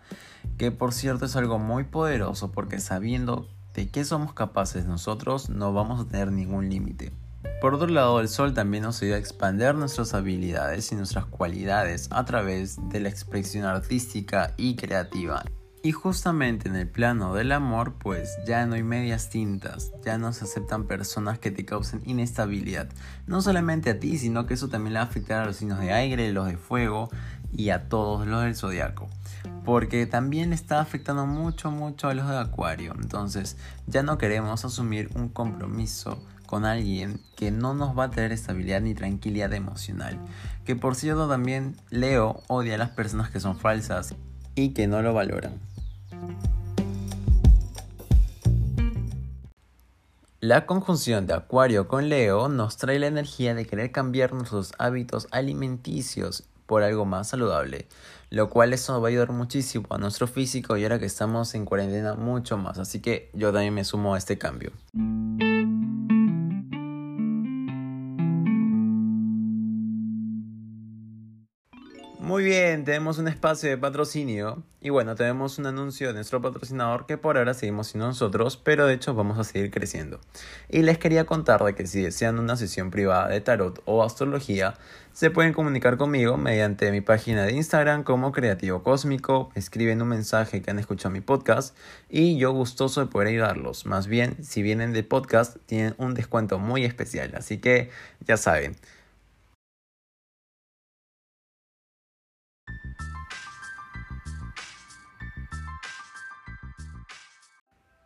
que 0.59 0.70
por 0.70 0.92
cierto 0.92 1.25
es 1.25 1.37
algo 1.37 1.59
muy 1.59 1.85
poderoso 1.85 2.52
porque 2.52 2.80
sabiendo 2.80 3.49
de 3.75 3.88
qué 3.88 4.04
somos 4.04 4.32
capaces 4.32 4.87
nosotros 4.87 5.49
no 5.49 5.73
vamos 5.73 6.00
a 6.00 6.09
tener 6.09 6.32
ningún 6.32 6.68
límite. 6.68 7.12
Por 7.61 7.75
otro 7.75 7.88
lado, 7.88 8.20
el 8.20 8.28
sol 8.28 8.54
también 8.54 8.85
nos 8.85 9.02
ayuda 9.02 9.16
a 9.16 9.18
expandir 9.18 9.75
nuestras 9.75 10.14
habilidades 10.14 10.92
y 10.92 10.94
nuestras 10.94 11.26
cualidades 11.26 12.09
a 12.11 12.25
través 12.25 12.78
de 12.88 13.00
la 13.00 13.09
expresión 13.09 13.64
artística 13.64 14.54
y 14.56 14.76
creativa. 14.76 15.44
Y 15.82 15.92
justamente 15.92 16.68
en 16.68 16.76
el 16.76 16.88
plano 16.88 17.35
del 17.35 17.52
amor, 17.52 17.94
pues 17.94 18.37
ya 18.47 18.66
no 18.66 18.75
hay 18.75 18.82
medias 18.82 19.30
tintas, 19.30 19.92
ya 20.04 20.18
no 20.18 20.32
se 20.35 20.44
aceptan 20.44 20.87
personas 20.87 21.38
que 21.38 21.50
te 21.50 21.64
causen 21.64 22.02
inestabilidad. 22.04 22.88
No 23.26 23.40
solamente 23.40 23.88
a 23.88 23.99
ti, 23.99 24.18
sino 24.18 24.47
que 24.47 24.54
eso 24.54 24.68
también 24.68 24.92
le 24.92 24.99
va 24.99 25.06
a 25.06 25.09
afectar 25.09 25.42
a 25.42 25.47
los 25.47 25.56
signos 25.56 25.80
de 25.80 25.92
aire, 25.92 26.32
los 26.32 26.47
de 26.47 26.59
fuego 26.59 27.09
y 27.52 27.70
a 27.70 27.88
todos 27.88 28.26
los 28.26 28.42
del 28.42 28.56
zodiaco. 28.56 29.09
Porque 29.71 30.05
también 30.05 30.53
está 30.53 30.81
afectando 30.81 31.27
mucho, 31.27 31.71
mucho 31.71 32.09
a 32.09 32.15
los 32.15 32.29
de 32.29 32.37
Acuario. 32.37 32.93
Entonces, 33.00 33.57
ya 33.87 34.03
no 34.03 34.19
queremos 34.19 34.65
asumir 34.65 35.09
un 35.15 35.29
compromiso 35.29 36.21
con 36.45 36.65
alguien 36.65 37.21
que 37.37 37.53
no 37.53 37.73
nos 37.73 37.97
va 37.97 38.07
a 38.07 38.11
tener 38.11 38.33
estabilidad 38.33 38.81
ni 38.81 38.97
tranquilidad 38.97 39.53
emocional. 39.53 40.19
Que 40.65 40.75
por 40.75 40.97
cierto 40.97 41.29
también 41.29 41.77
Leo 41.91 42.43
odia 42.49 42.75
a 42.75 42.79
las 42.79 42.91
personas 42.91 43.31
que 43.31 43.39
son 43.39 43.57
falsas 43.57 44.17
y 44.57 44.71
que 44.71 44.89
no 44.89 45.03
lo 45.03 45.15
valoran. 45.15 45.61
La 50.41 50.67
conjunción 50.67 51.29
de 51.29 51.35
Acuario 51.35 51.87
con 51.87 52.09
Leo 52.09 52.49
nos 52.49 52.77
trae 52.77 52.99
la 52.99 53.07
energía 53.07 53.55
de 53.55 53.67
querer 53.67 53.93
cambiar 53.93 54.33
nuestros 54.33 54.73
hábitos 54.79 55.29
alimenticios 55.31 56.43
por 56.67 56.85
algo 56.85 57.05
más 57.05 57.27
saludable, 57.29 57.89
lo 58.31 58.49
cual 58.49 58.73
eso 58.73 59.01
va 59.01 59.09
a 59.09 59.11
ayudar 59.11 59.33
muchísimo 59.33 59.87
a 59.91 59.99
nuestro 59.99 60.27
físico 60.27 60.77
y 60.77 60.85
ahora 60.85 60.99
que 60.99 61.07
estamos 61.07 61.55
en 61.55 61.65
cuarentena 61.65 62.15
mucho 62.15 62.57
más, 62.57 62.79
así 62.79 63.01
que 63.01 63.31
yo 63.35 63.53
también 63.53 63.75
me 63.75 63.85
sumo 63.85 64.15
a 64.15 64.19
este 64.19 64.39
cambio. 64.39 64.73
Muy 72.40 72.49
bien, 72.49 72.87
tenemos 72.87 73.18
un 73.18 73.28
espacio 73.28 73.68
de 73.68 73.76
patrocinio 73.76 74.62
y 74.80 74.88
bueno, 74.88 75.14
tenemos 75.14 75.59
un 75.59 75.66
anuncio 75.66 76.09
de 76.09 76.14
nuestro 76.14 76.40
patrocinador 76.40 77.04
que 77.04 77.18
por 77.18 77.37
ahora 77.37 77.52
seguimos 77.52 77.88
siendo 77.88 78.06
nosotros, 78.06 78.56
pero 78.56 78.87
de 78.87 78.94
hecho 78.94 79.12
vamos 79.12 79.38
a 79.38 79.44
seguir 79.44 79.70
creciendo. 79.70 80.20
Y 80.70 80.80
les 80.80 80.97
quería 80.97 81.26
contar 81.26 81.62
de 81.62 81.75
que 81.75 81.87
si 81.87 82.00
desean 82.00 82.38
una 82.38 82.56
sesión 82.56 82.90
privada 82.90 83.28
de 83.28 83.42
tarot 83.42 83.82
o 83.85 84.02
astrología, 84.02 84.73
se 85.12 85.30
pueden 85.30 85.52
comunicar 85.52 85.99
conmigo 85.99 86.38
mediante 86.38 86.90
mi 86.92 87.02
página 87.02 87.44
de 87.44 87.52
Instagram 87.52 88.04
como 88.04 88.32
Creativo 88.32 88.82
Cósmico, 88.82 89.50
escriben 89.54 90.00
un 90.00 90.09
mensaje 90.09 90.62
que 90.62 90.70
han 90.70 90.78
escuchado 90.78 91.11
mi 91.11 91.20
podcast 91.20 91.76
y 92.09 92.38
yo 92.38 92.52
gustoso 92.52 93.02
de 93.02 93.09
poder 93.09 93.28
ayudarlos. 93.28 93.85
Más 93.85 94.06
bien, 94.06 94.42
si 94.42 94.62
vienen 94.62 94.94
de 94.94 95.02
podcast, 95.02 95.59
tienen 95.66 95.94
un 95.99 96.14
descuento 96.14 96.59
muy 96.59 96.87
especial, 96.87 97.35
así 97.37 97.59
que 97.59 97.90
ya 98.26 98.38
saben. 98.38 98.76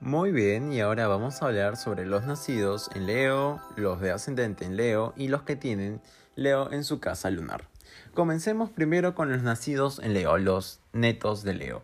Muy 0.05 0.33
bien, 0.33 0.71
y 0.71 0.83
ahora 0.83 1.09
vamos 1.09 1.41
a 1.41 1.47
hablar 1.47 1.79
sobre 1.79 2.05
los 2.05 2.27
nacidos 2.27 2.91
en 2.95 3.07
Leo, 3.07 3.63
los 3.75 4.03
de 4.03 4.11
ascendente 4.11 4.67
en 4.67 4.77
Leo 4.77 5.15
y 5.17 5.29
los 5.29 5.45
que 5.45 5.57
tienen 5.57 6.03
Leo 6.37 6.71
en 6.73 6.85
su 6.85 7.01
casa 7.01 7.31
lunar. 7.31 7.65
Comencemos 8.13 8.69
primero 8.69 9.15
con 9.15 9.33
los 9.33 9.43
nacidos 9.43 10.01
en 10.01 10.13
Leo, 10.13 10.37
los 10.37 10.81
netos 10.93 11.43
de 11.43 11.55
Leo. 11.55 11.83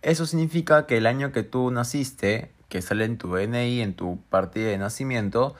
Eso 0.00 0.26
significa 0.26 0.86
que 0.86 0.98
el 0.98 1.08
año 1.08 1.32
que 1.32 1.42
tú 1.42 1.72
naciste, 1.72 2.52
que 2.68 2.82
sale 2.82 3.04
en 3.04 3.18
tu 3.18 3.34
DNI, 3.34 3.80
en 3.80 3.94
tu 3.94 4.20
partida 4.30 4.68
de 4.68 4.78
nacimiento, 4.78 5.56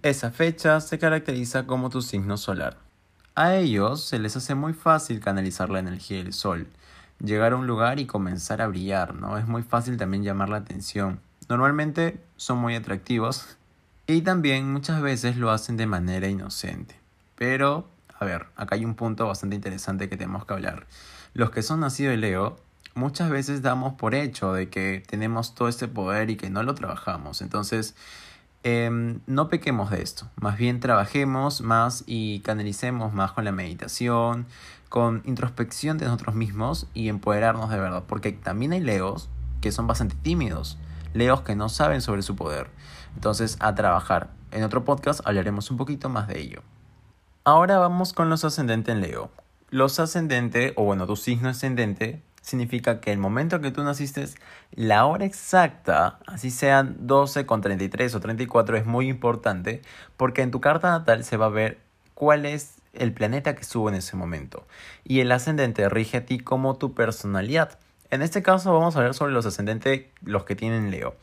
esa 0.00 0.30
fecha 0.30 0.80
se 0.80 0.98
caracteriza 0.98 1.66
como 1.66 1.90
tu 1.90 2.00
signo 2.00 2.38
solar. 2.38 2.78
A 3.34 3.56
ellos 3.56 4.02
se 4.02 4.18
les 4.18 4.38
hace 4.38 4.54
muy 4.54 4.72
fácil 4.72 5.20
canalizar 5.20 5.68
la 5.68 5.80
energía 5.80 6.16
del 6.16 6.32
sol, 6.32 6.68
llegar 7.22 7.52
a 7.52 7.56
un 7.56 7.66
lugar 7.66 8.00
y 8.00 8.06
comenzar 8.06 8.62
a 8.62 8.68
brillar, 8.68 9.14
¿no? 9.14 9.36
Es 9.36 9.46
muy 9.46 9.62
fácil 9.62 9.98
también 9.98 10.24
llamar 10.24 10.48
la 10.48 10.56
atención. 10.56 11.20
Normalmente 11.48 12.20
son 12.36 12.58
muy 12.58 12.74
atractivos 12.74 13.56
y 14.06 14.22
también 14.22 14.72
muchas 14.72 15.00
veces 15.00 15.36
lo 15.36 15.50
hacen 15.50 15.76
de 15.76 15.86
manera 15.86 16.28
inocente. 16.28 16.96
Pero, 17.36 17.88
a 18.18 18.24
ver, 18.24 18.46
acá 18.56 18.74
hay 18.76 18.84
un 18.84 18.94
punto 18.94 19.26
bastante 19.26 19.56
interesante 19.56 20.08
que 20.08 20.16
tenemos 20.16 20.44
que 20.44 20.52
hablar. 20.52 20.86
Los 21.34 21.50
que 21.50 21.62
son 21.62 21.80
nacidos 21.80 22.12
de 22.12 22.16
Leo, 22.18 22.58
muchas 22.94 23.30
veces 23.30 23.62
damos 23.62 23.94
por 23.94 24.14
hecho 24.14 24.52
de 24.52 24.68
que 24.68 25.02
tenemos 25.06 25.54
todo 25.54 25.68
este 25.68 25.88
poder 25.88 26.30
y 26.30 26.36
que 26.36 26.50
no 26.50 26.62
lo 26.62 26.74
trabajamos. 26.74 27.40
Entonces, 27.42 27.94
em, 28.64 29.20
no 29.26 29.48
pequemos 29.48 29.90
de 29.90 30.02
esto. 30.02 30.28
Más 30.36 30.58
bien 30.58 30.80
trabajemos 30.80 31.62
más 31.62 32.04
y 32.06 32.40
canalicemos 32.40 33.12
más 33.12 33.32
con 33.32 33.44
la 33.44 33.52
meditación, 33.52 34.46
con 34.88 35.22
introspección 35.24 35.96
de 35.98 36.04
nosotros 36.06 36.34
mismos 36.34 36.86
y 36.92 37.08
empoderarnos 37.08 37.70
de 37.70 37.78
verdad. 37.78 38.04
Porque 38.06 38.32
también 38.32 38.72
hay 38.72 38.80
Leos 38.80 39.28
que 39.60 39.72
son 39.72 39.86
bastante 39.86 40.16
tímidos 40.22 40.78
leos 41.14 41.42
que 41.42 41.56
no 41.56 41.68
saben 41.68 42.00
sobre 42.00 42.22
su 42.22 42.36
poder. 42.36 42.68
Entonces, 43.14 43.56
a 43.60 43.74
trabajar. 43.74 44.30
En 44.50 44.64
otro 44.64 44.84
podcast 44.84 45.20
hablaremos 45.24 45.70
un 45.70 45.76
poquito 45.76 46.08
más 46.08 46.28
de 46.28 46.40
ello. 46.40 46.62
Ahora 47.44 47.78
vamos 47.78 48.12
con 48.12 48.30
los 48.30 48.44
ascendentes 48.44 48.94
en 48.94 49.00
Leo. 49.00 49.30
Los 49.70 49.98
ascendentes, 49.98 50.72
o 50.76 50.84
bueno, 50.84 51.06
tu 51.06 51.16
signo 51.16 51.48
ascendente, 51.48 52.22
significa 52.42 53.00
que 53.00 53.12
el 53.12 53.18
momento 53.18 53.60
que 53.60 53.70
tú 53.70 53.82
naciste, 53.82 54.26
la 54.72 55.06
hora 55.06 55.24
exacta, 55.24 56.18
así 56.26 56.50
sean 56.50 56.96
12 57.00 57.46
con 57.46 57.62
33 57.62 58.14
o 58.14 58.20
34, 58.20 58.76
es 58.76 58.84
muy 58.84 59.08
importante 59.08 59.80
porque 60.16 60.42
en 60.42 60.50
tu 60.50 60.60
carta 60.60 60.90
natal 60.90 61.24
se 61.24 61.36
va 61.36 61.46
a 61.46 61.50
ver 61.50 61.80
cuál 62.14 62.44
es 62.44 62.82
el 62.92 63.12
planeta 63.12 63.54
que 63.54 63.62
estuvo 63.62 63.88
en 63.88 63.94
ese 63.94 64.16
momento. 64.16 64.66
Y 65.04 65.20
el 65.20 65.32
ascendente 65.32 65.88
rige 65.88 66.18
a 66.18 66.26
ti 66.26 66.38
como 66.38 66.76
tu 66.76 66.94
personalidad. 66.94 67.78
En 68.12 68.20
este 68.20 68.42
caso 68.42 68.74
vamos 68.74 68.94
a 68.94 69.00
ver 69.00 69.14
sobre 69.14 69.32
los 69.32 69.46
ascendentes, 69.46 70.02
los 70.22 70.44
que 70.44 70.54
tienen 70.54 70.90
Leo. 70.90 71.16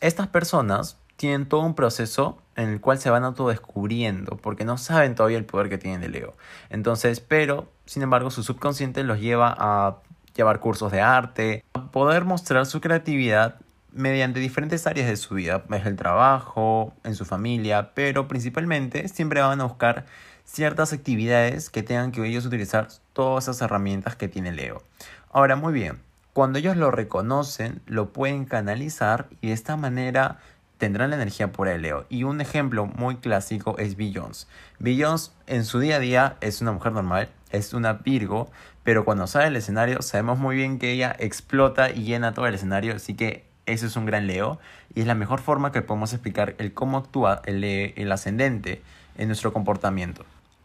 Estas 0.00 0.28
personas 0.28 0.96
tienen 1.16 1.46
todo 1.46 1.62
un 1.62 1.74
proceso 1.74 2.40
en 2.54 2.68
el 2.68 2.80
cual 2.80 3.00
se 3.00 3.10
van 3.10 3.24
autodescubriendo 3.24 4.36
porque 4.36 4.64
no 4.64 4.78
saben 4.78 5.16
todavía 5.16 5.36
el 5.36 5.44
poder 5.44 5.68
que 5.68 5.78
tienen 5.78 6.00
de 6.00 6.08
Leo. 6.08 6.36
Entonces, 6.70 7.18
pero, 7.18 7.68
sin 7.86 8.04
embargo, 8.04 8.30
su 8.30 8.44
subconsciente 8.44 9.02
los 9.02 9.18
lleva 9.18 9.52
a 9.58 9.96
llevar 10.36 10.60
cursos 10.60 10.92
de 10.92 11.00
arte, 11.00 11.64
a 11.74 11.90
poder 11.90 12.24
mostrar 12.24 12.66
su 12.66 12.80
creatividad 12.80 13.56
mediante 13.90 14.38
diferentes 14.38 14.86
áreas 14.86 15.08
de 15.08 15.16
su 15.16 15.34
vida, 15.34 15.64
es 15.72 15.86
el 15.86 15.96
trabajo, 15.96 16.94
en 17.02 17.16
su 17.16 17.24
familia, 17.24 17.94
pero 17.94 18.28
principalmente 18.28 19.08
siempre 19.08 19.40
van 19.40 19.60
a 19.60 19.64
buscar 19.64 20.06
ciertas 20.44 20.92
actividades 20.92 21.68
que 21.68 21.82
tengan 21.82 22.12
que 22.12 22.24
ellos 22.24 22.46
utilizar 22.46 22.86
todas 23.12 23.42
esas 23.48 23.60
herramientas 23.60 24.14
que 24.14 24.28
tiene 24.28 24.52
Leo. 24.52 24.84
Ahora, 25.32 25.56
muy 25.56 25.72
bien, 25.72 25.98
cuando 26.32 26.58
ellos 26.58 26.76
lo 26.76 26.90
reconocen, 26.90 27.82
lo 27.86 28.12
pueden 28.12 28.46
canalizar 28.46 29.28
y 29.40 29.48
de 29.48 29.52
esta 29.52 29.76
manera 29.76 30.38
tendrán 30.78 31.10
la 31.10 31.16
energía 31.16 31.52
pura 31.52 31.72
de 31.72 31.78
Leo. 31.78 32.06
Y 32.08 32.24
un 32.24 32.40
ejemplo 32.40 32.86
muy 32.86 33.16
clásico 33.16 33.76
es 33.78 33.96
Beyoncé. 33.96 34.46
Beyoncé 34.78 35.32
en 35.46 35.64
su 35.64 35.78
día 35.78 35.96
a 35.96 36.00
día 36.00 36.36
es 36.40 36.62
una 36.62 36.72
mujer 36.72 36.92
normal, 36.92 37.28
es 37.50 37.74
una 37.74 37.92
Virgo, 37.92 38.50
pero 38.82 39.04
cuando 39.04 39.26
sale 39.26 39.46
al 39.46 39.56
escenario 39.56 40.00
sabemos 40.00 40.38
muy 40.38 40.56
bien 40.56 40.78
que 40.78 40.90
ella 40.90 41.14
explota 41.18 41.90
y 41.90 42.04
llena 42.04 42.32
todo 42.32 42.46
el 42.46 42.54
escenario, 42.54 42.96
así 42.96 43.14
que 43.14 43.44
eso 43.66 43.86
es 43.86 43.94
un 43.96 44.06
gran 44.06 44.26
Leo 44.26 44.58
y 44.94 45.02
es 45.02 45.06
la 45.06 45.14
mejor 45.14 45.40
forma 45.40 45.70
que 45.70 45.82
podemos 45.82 46.12
explicar 46.14 46.54
el 46.58 46.72
cómo 46.72 46.96
actúa 46.98 47.42
el 47.44 48.10
ascendente 48.10 48.82
en 49.18 49.28
nuestro 49.28 49.52
comportamiento. 49.52 50.24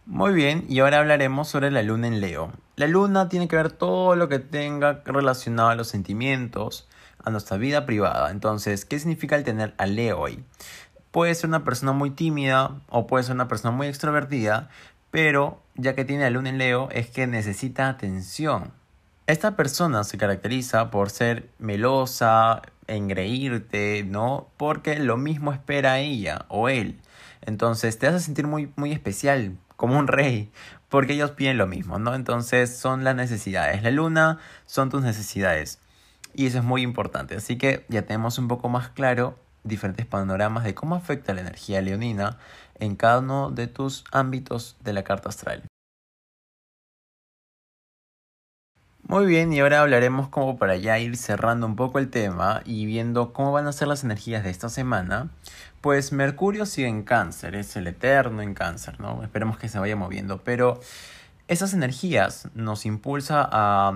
Muy 0.10 0.34
bien, 0.34 0.64
y 0.70 0.80
ahora 0.80 1.00
hablaremos 1.00 1.50
sobre 1.50 1.70
la 1.70 1.84
luna 1.84 2.08
en 2.08 2.22
Leo. 2.22 2.54
La 2.78 2.88
luna 2.88 3.28
tiene 3.28 3.50
que 3.50 3.58
ver 3.58 3.74
todo 3.74 4.16
lo 4.16 4.30
que 4.30 4.40
tenga 4.40 5.02
relacionado 5.04 5.68
a 5.68 5.76
los 5.76 5.90
sentimientos, 5.90 6.88
a 7.22 7.30
nuestra 7.30 7.58
vida 7.58 7.86
privada. 7.86 8.32
Entonces, 8.32 8.86
¿qué 8.86 9.00
significa 9.00 9.36
el 9.36 9.44
tener 9.44 9.74
a 9.78 9.86
Leo 9.86 10.18
hoy? 10.22 10.46
Puede 11.12 11.36
ser 11.36 11.50
una 11.50 11.66
persona 11.66 11.92
muy 11.92 12.12
tímida 12.12 12.80
o 12.88 13.06
puede 13.06 13.26
ser 13.26 13.36
una 13.36 13.50
persona 13.50 13.76
muy 13.76 13.88
extrovertida, 13.88 14.70
pero 15.12 15.62
ya 15.76 15.94
que 15.94 16.06
tiene 16.06 16.24
la 16.24 16.30
luna 16.30 16.52
en 16.52 16.58
Leo 16.58 16.88
es 16.92 17.10
que 17.10 17.28
necesita 17.28 17.90
atención. 17.90 18.72
Esta 19.26 19.58
persona 19.58 20.06
se 20.06 20.18
caracteriza 20.18 20.90
por 20.90 21.10
ser 21.10 21.50
melosa, 21.60 22.62
engreírte, 22.88 24.06
¿no? 24.08 24.48
Porque 24.56 25.00
lo 25.00 25.18
mismo 25.18 25.52
espera 25.52 26.00
ella 26.00 26.46
o 26.48 26.70
él. 26.70 26.98
Entonces 27.42 28.00
te 28.00 28.08
hace 28.08 28.22
sentir 28.22 28.48
muy, 28.48 28.72
muy 28.78 28.94
especial 28.94 29.58
como 29.78 29.98
un 29.98 30.08
rey, 30.08 30.52
porque 30.90 31.14
ellos 31.14 31.32
piden 31.32 31.58
lo 31.58 31.68
mismo, 31.68 32.00
¿no? 32.00 32.16
Entonces 32.16 32.78
son 32.78 33.06
las 33.06 33.16
necesidades. 33.16 33.84
La 33.84 33.92
luna 33.92 34.40
son 34.66 34.90
tus 34.90 35.02
necesidades. 35.02 35.80
Y 36.34 36.48
eso 36.48 36.58
es 36.58 36.64
muy 36.64 36.82
importante. 36.82 37.36
Así 37.36 37.58
que 37.58 37.86
ya 37.88 38.02
tenemos 38.02 38.38
un 38.38 38.50
poco 38.50 38.68
más 38.68 38.90
claro 38.90 39.40
diferentes 39.64 40.06
panoramas 40.06 40.64
de 40.64 40.76
cómo 40.76 40.96
afecta 40.96 41.34
la 41.34 41.42
energía 41.42 41.82
leonina 41.82 42.38
en 42.80 42.96
cada 42.96 43.20
uno 43.20 43.52
de 43.52 43.68
tus 43.68 44.04
ámbitos 44.12 44.78
de 44.84 44.94
la 44.94 45.04
carta 45.04 45.30
astral. 45.30 45.64
Muy 49.10 49.26
bien, 49.26 49.54
y 49.54 49.62
ahora 49.62 49.82
hablaremos 49.82 50.28
como 50.28 50.58
para 50.58 50.76
ya 50.76 51.00
ir 51.00 51.16
cerrando 51.16 51.66
un 51.66 51.78
poco 51.78 51.98
el 51.98 52.10
tema 52.10 52.62
y 52.66 52.86
viendo 52.86 53.32
cómo 53.32 53.54
van 53.54 53.66
a 53.66 53.72
ser 53.72 53.88
las 53.88 54.04
energías 54.04 54.44
de 54.44 54.50
esta 54.50 54.68
semana. 54.68 55.30
Pues 55.88 56.12
Mercurio 56.12 56.66
sigue 56.66 56.90
en 56.90 57.04
cáncer, 57.04 57.56
es 57.56 57.78
el 57.78 57.88
eterno 57.88 58.42
en 58.42 58.54
cáncer, 58.54 59.00
¿no? 59.00 59.24
Esperemos 59.24 59.58
que 59.58 59.70
se 59.70 59.80
vaya 59.80 59.96
moviendo, 59.96 60.44
pero 60.44 60.82
esas 61.48 61.74
energías 61.74 62.50
nos 62.56 62.86
impulsa 62.86 63.48
a, 63.50 63.94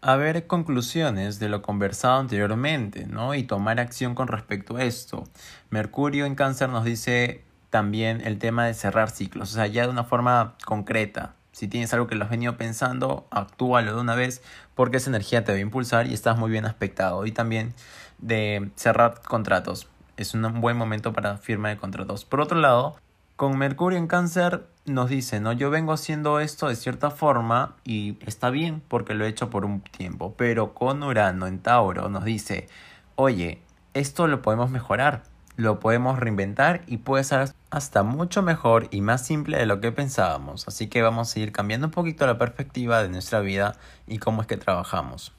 a 0.00 0.16
ver 0.16 0.48
conclusiones 0.48 1.38
de 1.38 1.48
lo 1.48 1.62
conversado 1.62 2.18
anteriormente, 2.18 3.06
¿no? 3.06 3.36
Y 3.36 3.44
tomar 3.44 3.78
acción 3.78 4.16
con 4.16 4.26
respecto 4.26 4.76
a 4.76 4.82
esto. 4.82 5.22
Mercurio 5.70 6.26
en 6.26 6.34
cáncer 6.34 6.68
nos 6.68 6.84
dice 6.84 7.44
también 7.70 8.22
el 8.22 8.38
tema 8.38 8.66
de 8.66 8.74
cerrar 8.74 9.08
ciclos, 9.08 9.52
o 9.52 9.54
sea, 9.54 9.68
ya 9.68 9.84
de 9.84 9.90
una 9.90 10.02
forma 10.02 10.56
concreta, 10.64 11.36
si 11.52 11.68
tienes 11.68 11.94
algo 11.94 12.08
que 12.08 12.16
lo 12.16 12.24
has 12.24 12.30
venido 12.30 12.56
pensando, 12.56 13.28
actúalo 13.30 13.94
de 13.94 14.00
una 14.00 14.16
vez 14.16 14.42
porque 14.74 14.96
esa 14.96 15.10
energía 15.10 15.44
te 15.44 15.52
va 15.52 15.58
a 15.58 15.60
impulsar 15.60 16.08
y 16.08 16.12
estás 16.12 16.38
muy 16.38 16.50
bien 16.50 16.64
aspectado. 16.64 17.24
Y 17.24 17.30
también 17.30 17.72
de 18.18 18.70
cerrar 18.76 19.20
contratos. 19.22 19.89
Es 20.20 20.34
un 20.34 20.60
buen 20.60 20.76
momento 20.76 21.14
para 21.14 21.38
firma 21.38 21.70
de 21.70 21.78
contratos. 21.78 22.26
Por 22.26 22.42
otro 22.42 22.60
lado, 22.60 22.96
con 23.36 23.56
Mercurio 23.56 23.98
en 23.98 24.06
cáncer 24.06 24.66
nos 24.84 25.08
dice, 25.08 25.40
¿no? 25.40 25.54
Yo 25.54 25.70
vengo 25.70 25.94
haciendo 25.94 26.40
esto 26.40 26.68
de 26.68 26.76
cierta 26.76 27.10
forma 27.10 27.76
y 27.84 28.18
está 28.26 28.50
bien 28.50 28.82
porque 28.86 29.14
lo 29.14 29.24
he 29.24 29.28
hecho 29.28 29.48
por 29.48 29.64
un 29.64 29.80
tiempo. 29.80 30.34
Pero 30.36 30.74
con 30.74 31.02
Urano 31.02 31.46
en 31.46 31.58
Tauro 31.60 32.10
nos 32.10 32.26
dice, 32.26 32.68
oye, 33.16 33.62
esto 33.94 34.26
lo 34.26 34.42
podemos 34.42 34.70
mejorar 34.70 35.22
lo 35.56 35.78
podemos 35.78 36.18
reinventar 36.18 36.82
y 36.86 36.98
puede 36.98 37.24
ser 37.24 37.50
hasta 37.70 38.02
mucho 38.02 38.42
mejor 38.42 38.88
y 38.90 39.02
más 39.02 39.26
simple 39.26 39.58
de 39.58 39.66
lo 39.66 39.80
que 39.80 39.92
pensábamos. 39.92 40.66
Así 40.66 40.88
que 40.88 41.02
vamos 41.02 41.34
a 41.34 41.40
ir 41.40 41.52
cambiando 41.52 41.88
un 41.88 41.90
poquito 41.90 42.26
la 42.26 42.38
perspectiva 42.38 43.02
de 43.02 43.10
nuestra 43.10 43.40
vida 43.40 43.76
y 44.06 44.18
cómo 44.18 44.40
es 44.42 44.48
que 44.48 44.56
trabajamos. 44.56 45.34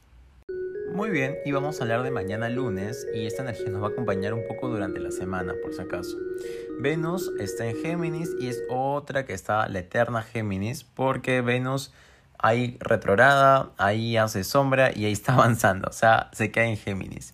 Muy 0.94 1.10
bien, 1.10 1.38
y 1.46 1.54
vamos 1.54 1.80
a 1.80 1.84
hablar 1.84 2.04
de 2.04 2.12
mañana 2.12 2.50
lunes 2.50 3.08
y 3.14 3.26
esta 3.26 3.44
energía 3.44 3.70
nos 3.70 3.82
va 3.82 3.88
a 3.88 3.90
acompañar 3.92 4.34
un 4.34 4.46
poco 4.46 4.68
durante 4.68 5.00
la 5.00 5.12
semana, 5.12 5.54
por 5.64 5.74
si 5.74 5.82
acaso. 5.82 6.18
Venus 6.80 7.32
está 7.40 7.66
en 7.66 7.78
Géminis 7.78 8.36
y 8.42 8.50
es 8.50 8.62
otra 8.70 9.26
que 9.26 9.34
está 9.34 9.70
la 9.70 9.80
eterna 9.80 10.22
Géminis 10.22 10.84
porque 10.84 11.40
Venus 11.40 11.94
ahí 12.38 12.76
retrograda, 12.82 13.72
ahí 13.78 14.18
hace 14.18 14.44
sombra 14.44 14.92
y 14.94 15.06
ahí 15.06 15.14
está 15.14 15.34
avanzando, 15.36 15.88
o 15.90 15.94
sea, 15.94 16.30
se 16.34 16.52
cae 16.52 16.68
en 16.68 16.78
Géminis. 16.78 17.34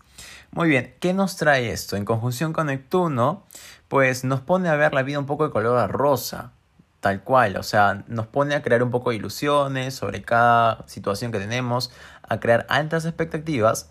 Muy 0.52 0.68
bien, 0.68 0.94
¿qué 1.00 1.12
nos 1.12 1.36
trae 1.36 1.72
esto? 1.72 1.96
En 1.96 2.04
conjunción 2.04 2.52
con 2.52 2.68
Neptuno, 2.68 3.44
pues 3.88 4.22
nos 4.22 4.40
pone 4.40 4.68
a 4.68 4.76
ver 4.76 4.94
la 4.94 5.02
vida 5.02 5.18
un 5.18 5.26
poco 5.26 5.44
de 5.44 5.50
color 5.50 5.90
rosa, 5.90 6.52
tal 7.00 7.22
cual, 7.22 7.56
o 7.56 7.62
sea, 7.62 8.04
nos 8.08 8.26
pone 8.26 8.54
a 8.54 8.62
crear 8.62 8.82
un 8.82 8.90
poco 8.90 9.10
de 9.10 9.16
ilusiones 9.16 9.94
sobre 9.94 10.22
cada 10.22 10.86
situación 10.88 11.32
que 11.32 11.38
tenemos, 11.38 11.90
a 12.22 12.40
crear 12.40 12.66
altas 12.68 13.04
expectativas, 13.04 13.90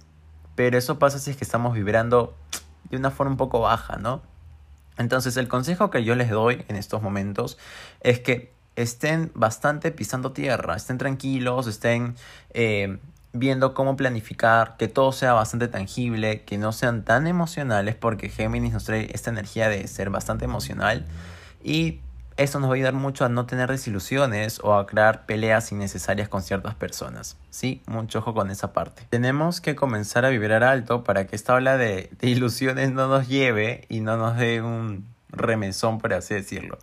pero 0.55 0.77
eso 0.77 0.99
pasa 0.99 1.19
si 1.19 1.31
es 1.31 1.37
que 1.37 1.43
estamos 1.43 1.73
vibrando 1.73 2.35
de 2.89 2.97
una 2.97 3.11
forma 3.11 3.31
un 3.31 3.37
poco 3.37 3.61
baja, 3.61 3.97
¿no? 3.97 4.21
Entonces 4.97 5.37
el 5.37 5.47
consejo 5.47 5.89
que 5.89 6.03
yo 6.03 6.15
les 6.15 6.29
doy 6.29 6.65
en 6.67 6.75
estos 6.75 7.01
momentos 7.01 7.57
es 8.01 8.19
que 8.19 8.51
estén 8.75 9.31
bastante 9.35 9.91
pisando 9.91 10.31
tierra, 10.31 10.75
estén 10.75 10.97
tranquilos, 10.97 11.67
estén 11.67 12.15
eh, 12.51 12.99
viendo 13.33 13.73
cómo 13.73 13.95
planificar, 13.95 14.75
que 14.77 14.87
todo 14.87 15.11
sea 15.11 15.33
bastante 15.33 15.67
tangible, 15.67 16.43
que 16.43 16.57
no 16.57 16.71
sean 16.71 17.03
tan 17.03 17.27
emocionales, 17.27 17.95
porque 17.95 18.29
Géminis 18.29 18.73
nos 18.73 18.85
trae 18.85 19.09
esta 19.13 19.29
energía 19.29 19.69
de 19.69 19.87
ser 19.87 20.09
bastante 20.09 20.45
emocional 20.45 21.05
y 21.63 22.01
esto 22.37 22.59
nos 22.59 22.69
va 22.69 22.73
a 22.73 22.75
ayudar 22.75 22.93
mucho 22.93 23.25
a 23.25 23.29
no 23.29 23.45
tener 23.45 23.69
desilusiones 23.69 24.59
o 24.63 24.75
a 24.75 24.87
crear 24.87 25.25
peleas 25.25 25.71
innecesarias 25.71 26.29
con 26.29 26.41
ciertas 26.41 26.75
personas. 26.75 27.37
Sí, 27.49 27.81
mucho 27.87 28.19
ojo 28.19 28.33
con 28.33 28.51
esa 28.51 28.73
parte. 28.73 29.03
Tenemos 29.09 29.59
que 29.59 29.75
comenzar 29.75 30.25
a 30.25 30.29
vibrar 30.29 30.63
alto 30.63 31.03
para 31.03 31.27
que 31.27 31.35
esta 31.35 31.55
ola 31.55 31.77
de, 31.77 32.09
ilusiones 32.21 32.91
no 32.91 33.07
nos 33.07 33.27
lleve 33.27 33.85
y 33.89 34.01
no 34.01 34.17
nos 34.17 34.37
dé 34.37 34.61
un 34.61 35.05
remesón, 35.29 35.99
por 35.99 36.13
así 36.13 36.33
decirlo. 36.33 36.77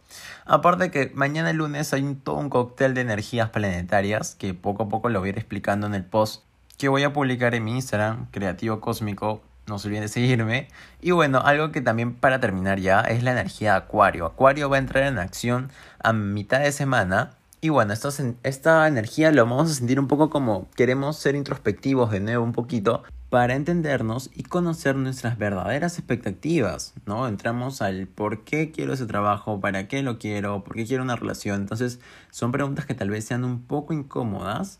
Aparte 0.44 0.90
que 0.90 1.10
mañana 1.14 1.52
lunes 1.52 1.92
hay 1.94 2.02
un, 2.02 2.16
todo 2.16 2.36
un 2.36 2.50
cóctel 2.50 2.94
de 2.94 3.00
energías 3.00 3.50
planetarias 3.50 4.34
que 4.34 4.54
poco 4.54 4.84
a 4.84 4.88
poco 4.88 5.08
lo 5.08 5.20
voy 5.20 5.28
a 5.28 5.32
ir 5.32 5.38
explicando 5.38 5.86
en 5.86 5.94
el 5.94 6.04
post 6.04 6.42
que 6.76 6.88
voy 6.88 7.04
a 7.04 7.12
publicar 7.12 7.54
en 7.54 7.64
mi 7.64 7.72
Instagram, 7.72 8.26
Creativo 8.30 8.80
Cósmico. 8.80 9.42
No 9.66 9.78
se 9.78 9.88
olviden 9.88 10.04
de 10.04 10.08
seguirme. 10.08 10.68
Y 11.00 11.12
bueno, 11.12 11.40
algo 11.40 11.72
que 11.72 11.80
también 11.80 12.14
para 12.14 12.40
terminar 12.40 12.78
ya 12.78 13.00
es 13.00 13.22
la 13.22 13.32
energía 13.32 13.72
de 13.72 13.78
Acuario. 13.78 14.26
Acuario 14.26 14.68
va 14.68 14.76
a 14.76 14.80
entrar 14.80 15.04
en 15.04 15.18
acción 15.18 15.70
a 16.02 16.12
mitad 16.12 16.60
de 16.60 16.72
semana. 16.72 17.32
Y 17.60 17.70
bueno, 17.70 17.94
esta, 17.94 18.10
esta 18.42 18.86
energía 18.86 19.32
lo 19.32 19.44
vamos 19.46 19.70
a 19.70 19.74
sentir 19.74 19.98
un 19.98 20.06
poco 20.06 20.28
como 20.28 20.68
queremos 20.76 21.16
ser 21.16 21.34
introspectivos 21.34 22.10
de 22.10 22.20
nuevo 22.20 22.44
un 22.44 22.52
poquito 22.52 23.02
para 23.34 23.56
entendernos 23.56 24.30
y 24.32 24.44
conocer 24.44 24.94
nuestras 24.94 25.38
verdaderas 25.38 25.98
expectativas, 25.98 26.94
¿no? 27.04 27.26
Entramos 27.26 27.82
al 27.82 28.06
por 28.06 28.44
qué 28.44 28.70
quiero 28.70 28.92
ese 28.92 29.06
trabajo, 29.06 29.58
para 29.58 29.88
qué 29.88 30.04
lo 30.04 30.20
quiero, 30.20 30.62
por 30.62 30.76
qué 30.76 30.86
quiero 30.86 31.02
una 31.02 31.16
relación. 31.16 31.62
Entonces, 31.62 31.98
son 32.30 32.52
preguntas 32.52 32.86
que 32.86 32.94
tal 32.94 33.10
vez 33.10 33.24
sean 33.24 33.42
un 33.42 33.64
poco 33.64 33.92
incómodas, 33.92 34.78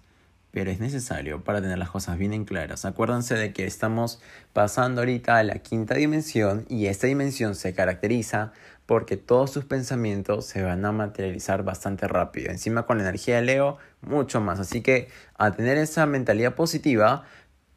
pero 0.54 0.70
es 0.70 0.78
necesario 0.78 1.42
para 1.42 1.60
tener 1.60 1.78
las 1.78 1.90
cosas 1.90 2.16
bien 2.16 2.32
en 2.32 2.44
claras. 2.44 2.84
Acuérdense 2.84 3.34
de 3.34 3.52
que 3.52 3.66
estamos 3.66 4.22
pasando 4.52 5.00
ahorita 5.00 5.36
a 5.36 5.42
la 5.42 5.58
quinta 5.58 5.96
dimensión 5.96 6.64
y 6.68 6.86
esta 6.86 7.08
dimensión 7.08 7.56
se 7.56 7.74
caracteriza 7.74 8.52
porque 8.86 9.16
todos 9.16 9.50
sus 9.50 9.64
pensamientos 9.64 10.46
se 10.46 10.62
van 10.62 10.84
a 10.84 10.92
materializar 10.92 11.64
bastante 11.64 12.06
rápido. 12.06 12.52
Encima 12.52 12.86
con 12.86 12.98
la 12.98 13.02
energía 13.02 13.34
de 13.36 13.42
Leo, 13.42 13.78
mucho 14.00 14.40
más. 14.40 14.60
Así 14.60 14.80
que 14.80 15.08
a 15.36 15.50
tener 15.50 15.76
esa 15.76 16.06
mentalidad 16.06 16.54
positiva 16.54 17.24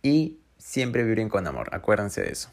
y 0.04 0.38
siempre 0.60 1.04
vibren 1.04 1.30
con 1.30 1.48
amor, 1.48 1.70
acuérdense 1.72 2.22
de 2.22 2.32
eso. 2.32 2.52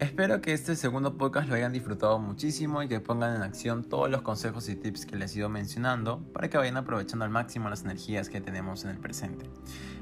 Espero 0.00 0.40
que 0.40 0.54
este 0.54 0.76
segundo 0.76 1.18
podcast 1.18 1.46
lo 1.46 1.56
hayan 1.56 1.74
disfrutado 1.74 2.18
muchísimo 2.18 2.82
y 2.82 2.88
que 2.88 3.00
pongan 3.00 3.36
en 3.36 3.42
acción 3.42 3.84
todos 3.84 4.08
los 4.08 4.22
consejos 4.22 4.66
y 4.70 4.74
tips 4.74 5.04
que 5.04 5.14
les 5.14 5.36
he 5.36 5.40
ido 5.40 5.50
mencionando 5.50 6.20
para 6.32 6.48
que 6.48 6.56
vayan 6.56 6.78
aprovechando 6.78 7.26
al 7.26 7.30
máximo 7.30 7.68
las 7.68 7.84
energías 7.84 8.30
que 8.30 8.40
tenemos 8.40 8.82
en 8.84 8.92
el 8.92 8.96
presente. 8.96 9.44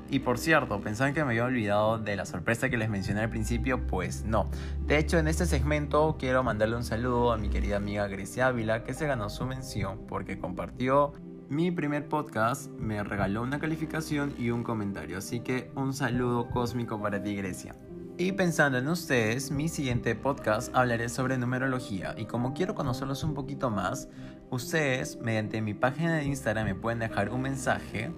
Y 0.08 0.20
por 0.20 0.38
cierto, 0.38 0.80
pensaban 0.80 1.14
que 1.14 1.24
me 1.24 1.30
había 1.30 1.46
olvidado 1.46 1.98
de 1.98 2.14
la 2.14 2.26
sorpresa 2.26 2.70
que 2.70 2.76
les 2.76 2.88
mencioné 2.88 3.22
al 3.22 3.30
principio, 3.30 3.88
pues 3.88 4.22
no. 4.22 4.48
De 4.86 4.98
hecho, 4.98 5.18
en 5.18 5.26
este 5.26 5.46
segmento 5.46 6.14
quiero 6.16 6.44
mandarle 6.44 6.76
un 6.76 6.84
saludo 6.84 7.32
a 7.32 7.36
mi 7.36 7.48
querida 7.48 7.78
amiga 7.78 8.06
Grecia 8.06 8.46
Ávila 8.46 8.84
que 8.84 8.94
se 8.94 9.08
ganó 9.08 9.28
su 9.28 9.46
mención 9.46 10.06
porque 10.06 10.38
compartió 10.38 11.12
mi 11.48 11.72
primer 11.72 12.06
podcast 12.06 12.70
me 12.70 13.02
regaló 13.02 13.42
una 13.42 13.58
calificación 13.58 14.32
y 14.38 14.50
un 14.50 14.62
comentario, 14.62 15.18
así 15.18 15.40
que 15.40 15.72
un 15.74 15.92
saludo 15.92 16.48
cósmico 16.50 17.02
para 17.02 17.20
ti 17.20 17.34
Grecia. 17.34 17.74
Y 18.20 18.32
pensando 18.32 18.78
en 18.78 18.88
ustedes, 18.88 19.52
mi 19.52 19.68
siguiente 19.68 20.16
podcast 20.16 20.74
hablaré 20.74 21.08
sobre 21.08 21.38
numerología 21.38 22.16
y 22.18 22.24
como 22.24 22.52
quiero 22.52 22.74
conocerlos 22.74 23.22
un 23.22 23.32
poquito 23.32 23.70
más, 23.70 24.08
ustedes 24.50 25.18
mediante 25.22 25.62
mi 25.62 25.72
página 25.72 26.16
de 26.16 26.24
Instagram 26.24 26.64
me 26.64 26.74
pueden 26.74 26.98
dejar 26.98 27.30
un 27.30 27.42
mensaje 27.42 28.10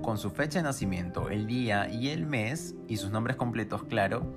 con 0.00 0.16
su 0.16 0.30
fecha 0.30 0.60
de 0.60 0.62
nacimiento, 0.62 1.28
el 1.28 1.48
día 1.48 1.90
y 1.90 2.10
el 2.10 2.24
mes 2.24 2.76
y 2.86 2.98
sus 2.98 3.10
nombres 3.10 3.36
completos, 3.36 3.82
claro, 3.82 4.32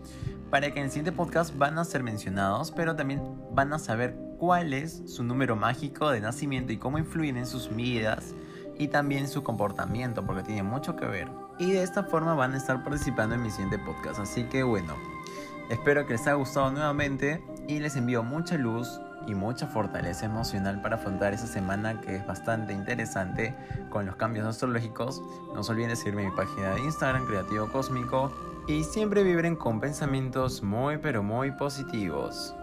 para 0.50 0.72
que 0.72 0.80
en 0.80 0.86
el 0.86 0.92
siguiente 0.92 1.12
podcast 1.12 1.56
van 1.56 1.78
a 1.78 1.86
ser 1.86 2.02
mencionados, 2.02 2.72
pero 2.72 2.96
también 2.96 3.22
van 3.52 3.74
a 3.74 3.78
saber 3.78 4.18
cuál 4.40 4.74
es 4.74 5.04
su 5.06 5.24
número 5.24 5.56
mágico 5.56 6.10
de 6.10 6.20
nacimiento 6.20 6.74
y 6.74 6.78
cómo 6.78 6.98
influyen 6.98 7.38
en 7.38 7.46
sus 7.46 7.76
vidas 7.76 8.34
y 8.76 8.88
también 8.88 9.28
su 9.28 9.44
comportamiento, 9.44 10.26
porque 10.26 10.42
tiene 10.42 10.64
mucho 10.64 10.96
que 10.96 11.06
ver. 11.06 11.45
Y 11.58 11.72
de 11.72 11.84
esta 11.84 12.04
forma 12.04 12.34
van 12.34 12.54
a 12.54 12.58
estar 12.58 12.84
participando 12.84 13.36
en 13.36 13.44
mi 13.44 13.50
siguiente 13.50 13.80
podcast. 13.80 14.20
Así 14.20 14.44
que 14.46 14.64
bueno, 14.64 14.96
espero 15.70 16.06
que 16.06 16.14
les 16.14 16.22
haya 16.24 16.34
gustado 16.34 16.72
nuevamente 16.72 17.44
y 17.68 17.80
les 17.80 17.96
envío 17.96 18.24
mucha 18.24 18.58
luz 18.58 19.00
y 19.28 19.34
mucha 19.34 19.68
fortaleza 19.68 20.26
emocional 20.26 20.82
para 20.82 20.98
afrontar 20.98 21.34
esa 21.34 21.48
semana 21.48 22.00
que 22.02 22.18
es 22.18 22.28
bastante 22.28 22.74
interesante 22.74 23.56
con 23.90 24.06
los 24.06 24.16
cambios 24.16 24.46
astrológicos. 24.46 25.22
No 25.54 25.64
se 25.64 25.72
olviden 25.72 25.90
de 25.90 25.96
seguirme 25.96 26.24
en 26.24 26.30
mi 26.30 26.36
página 26.36 26.76
de 26.76 26.82
Instagram, 26.82 27.26
Creativo 27.26 27.72
Cósmico, 27.72 28.32
y 28.68 28.84
siempre 28.84 29.24
vibren 29.24 29.56
con 29.56 29.80
pensamientos 29.80 30.62
muy 30.62 30.98
pero 30.98 31.24
muy 31.24 31.52
positivos. 31.52 32.56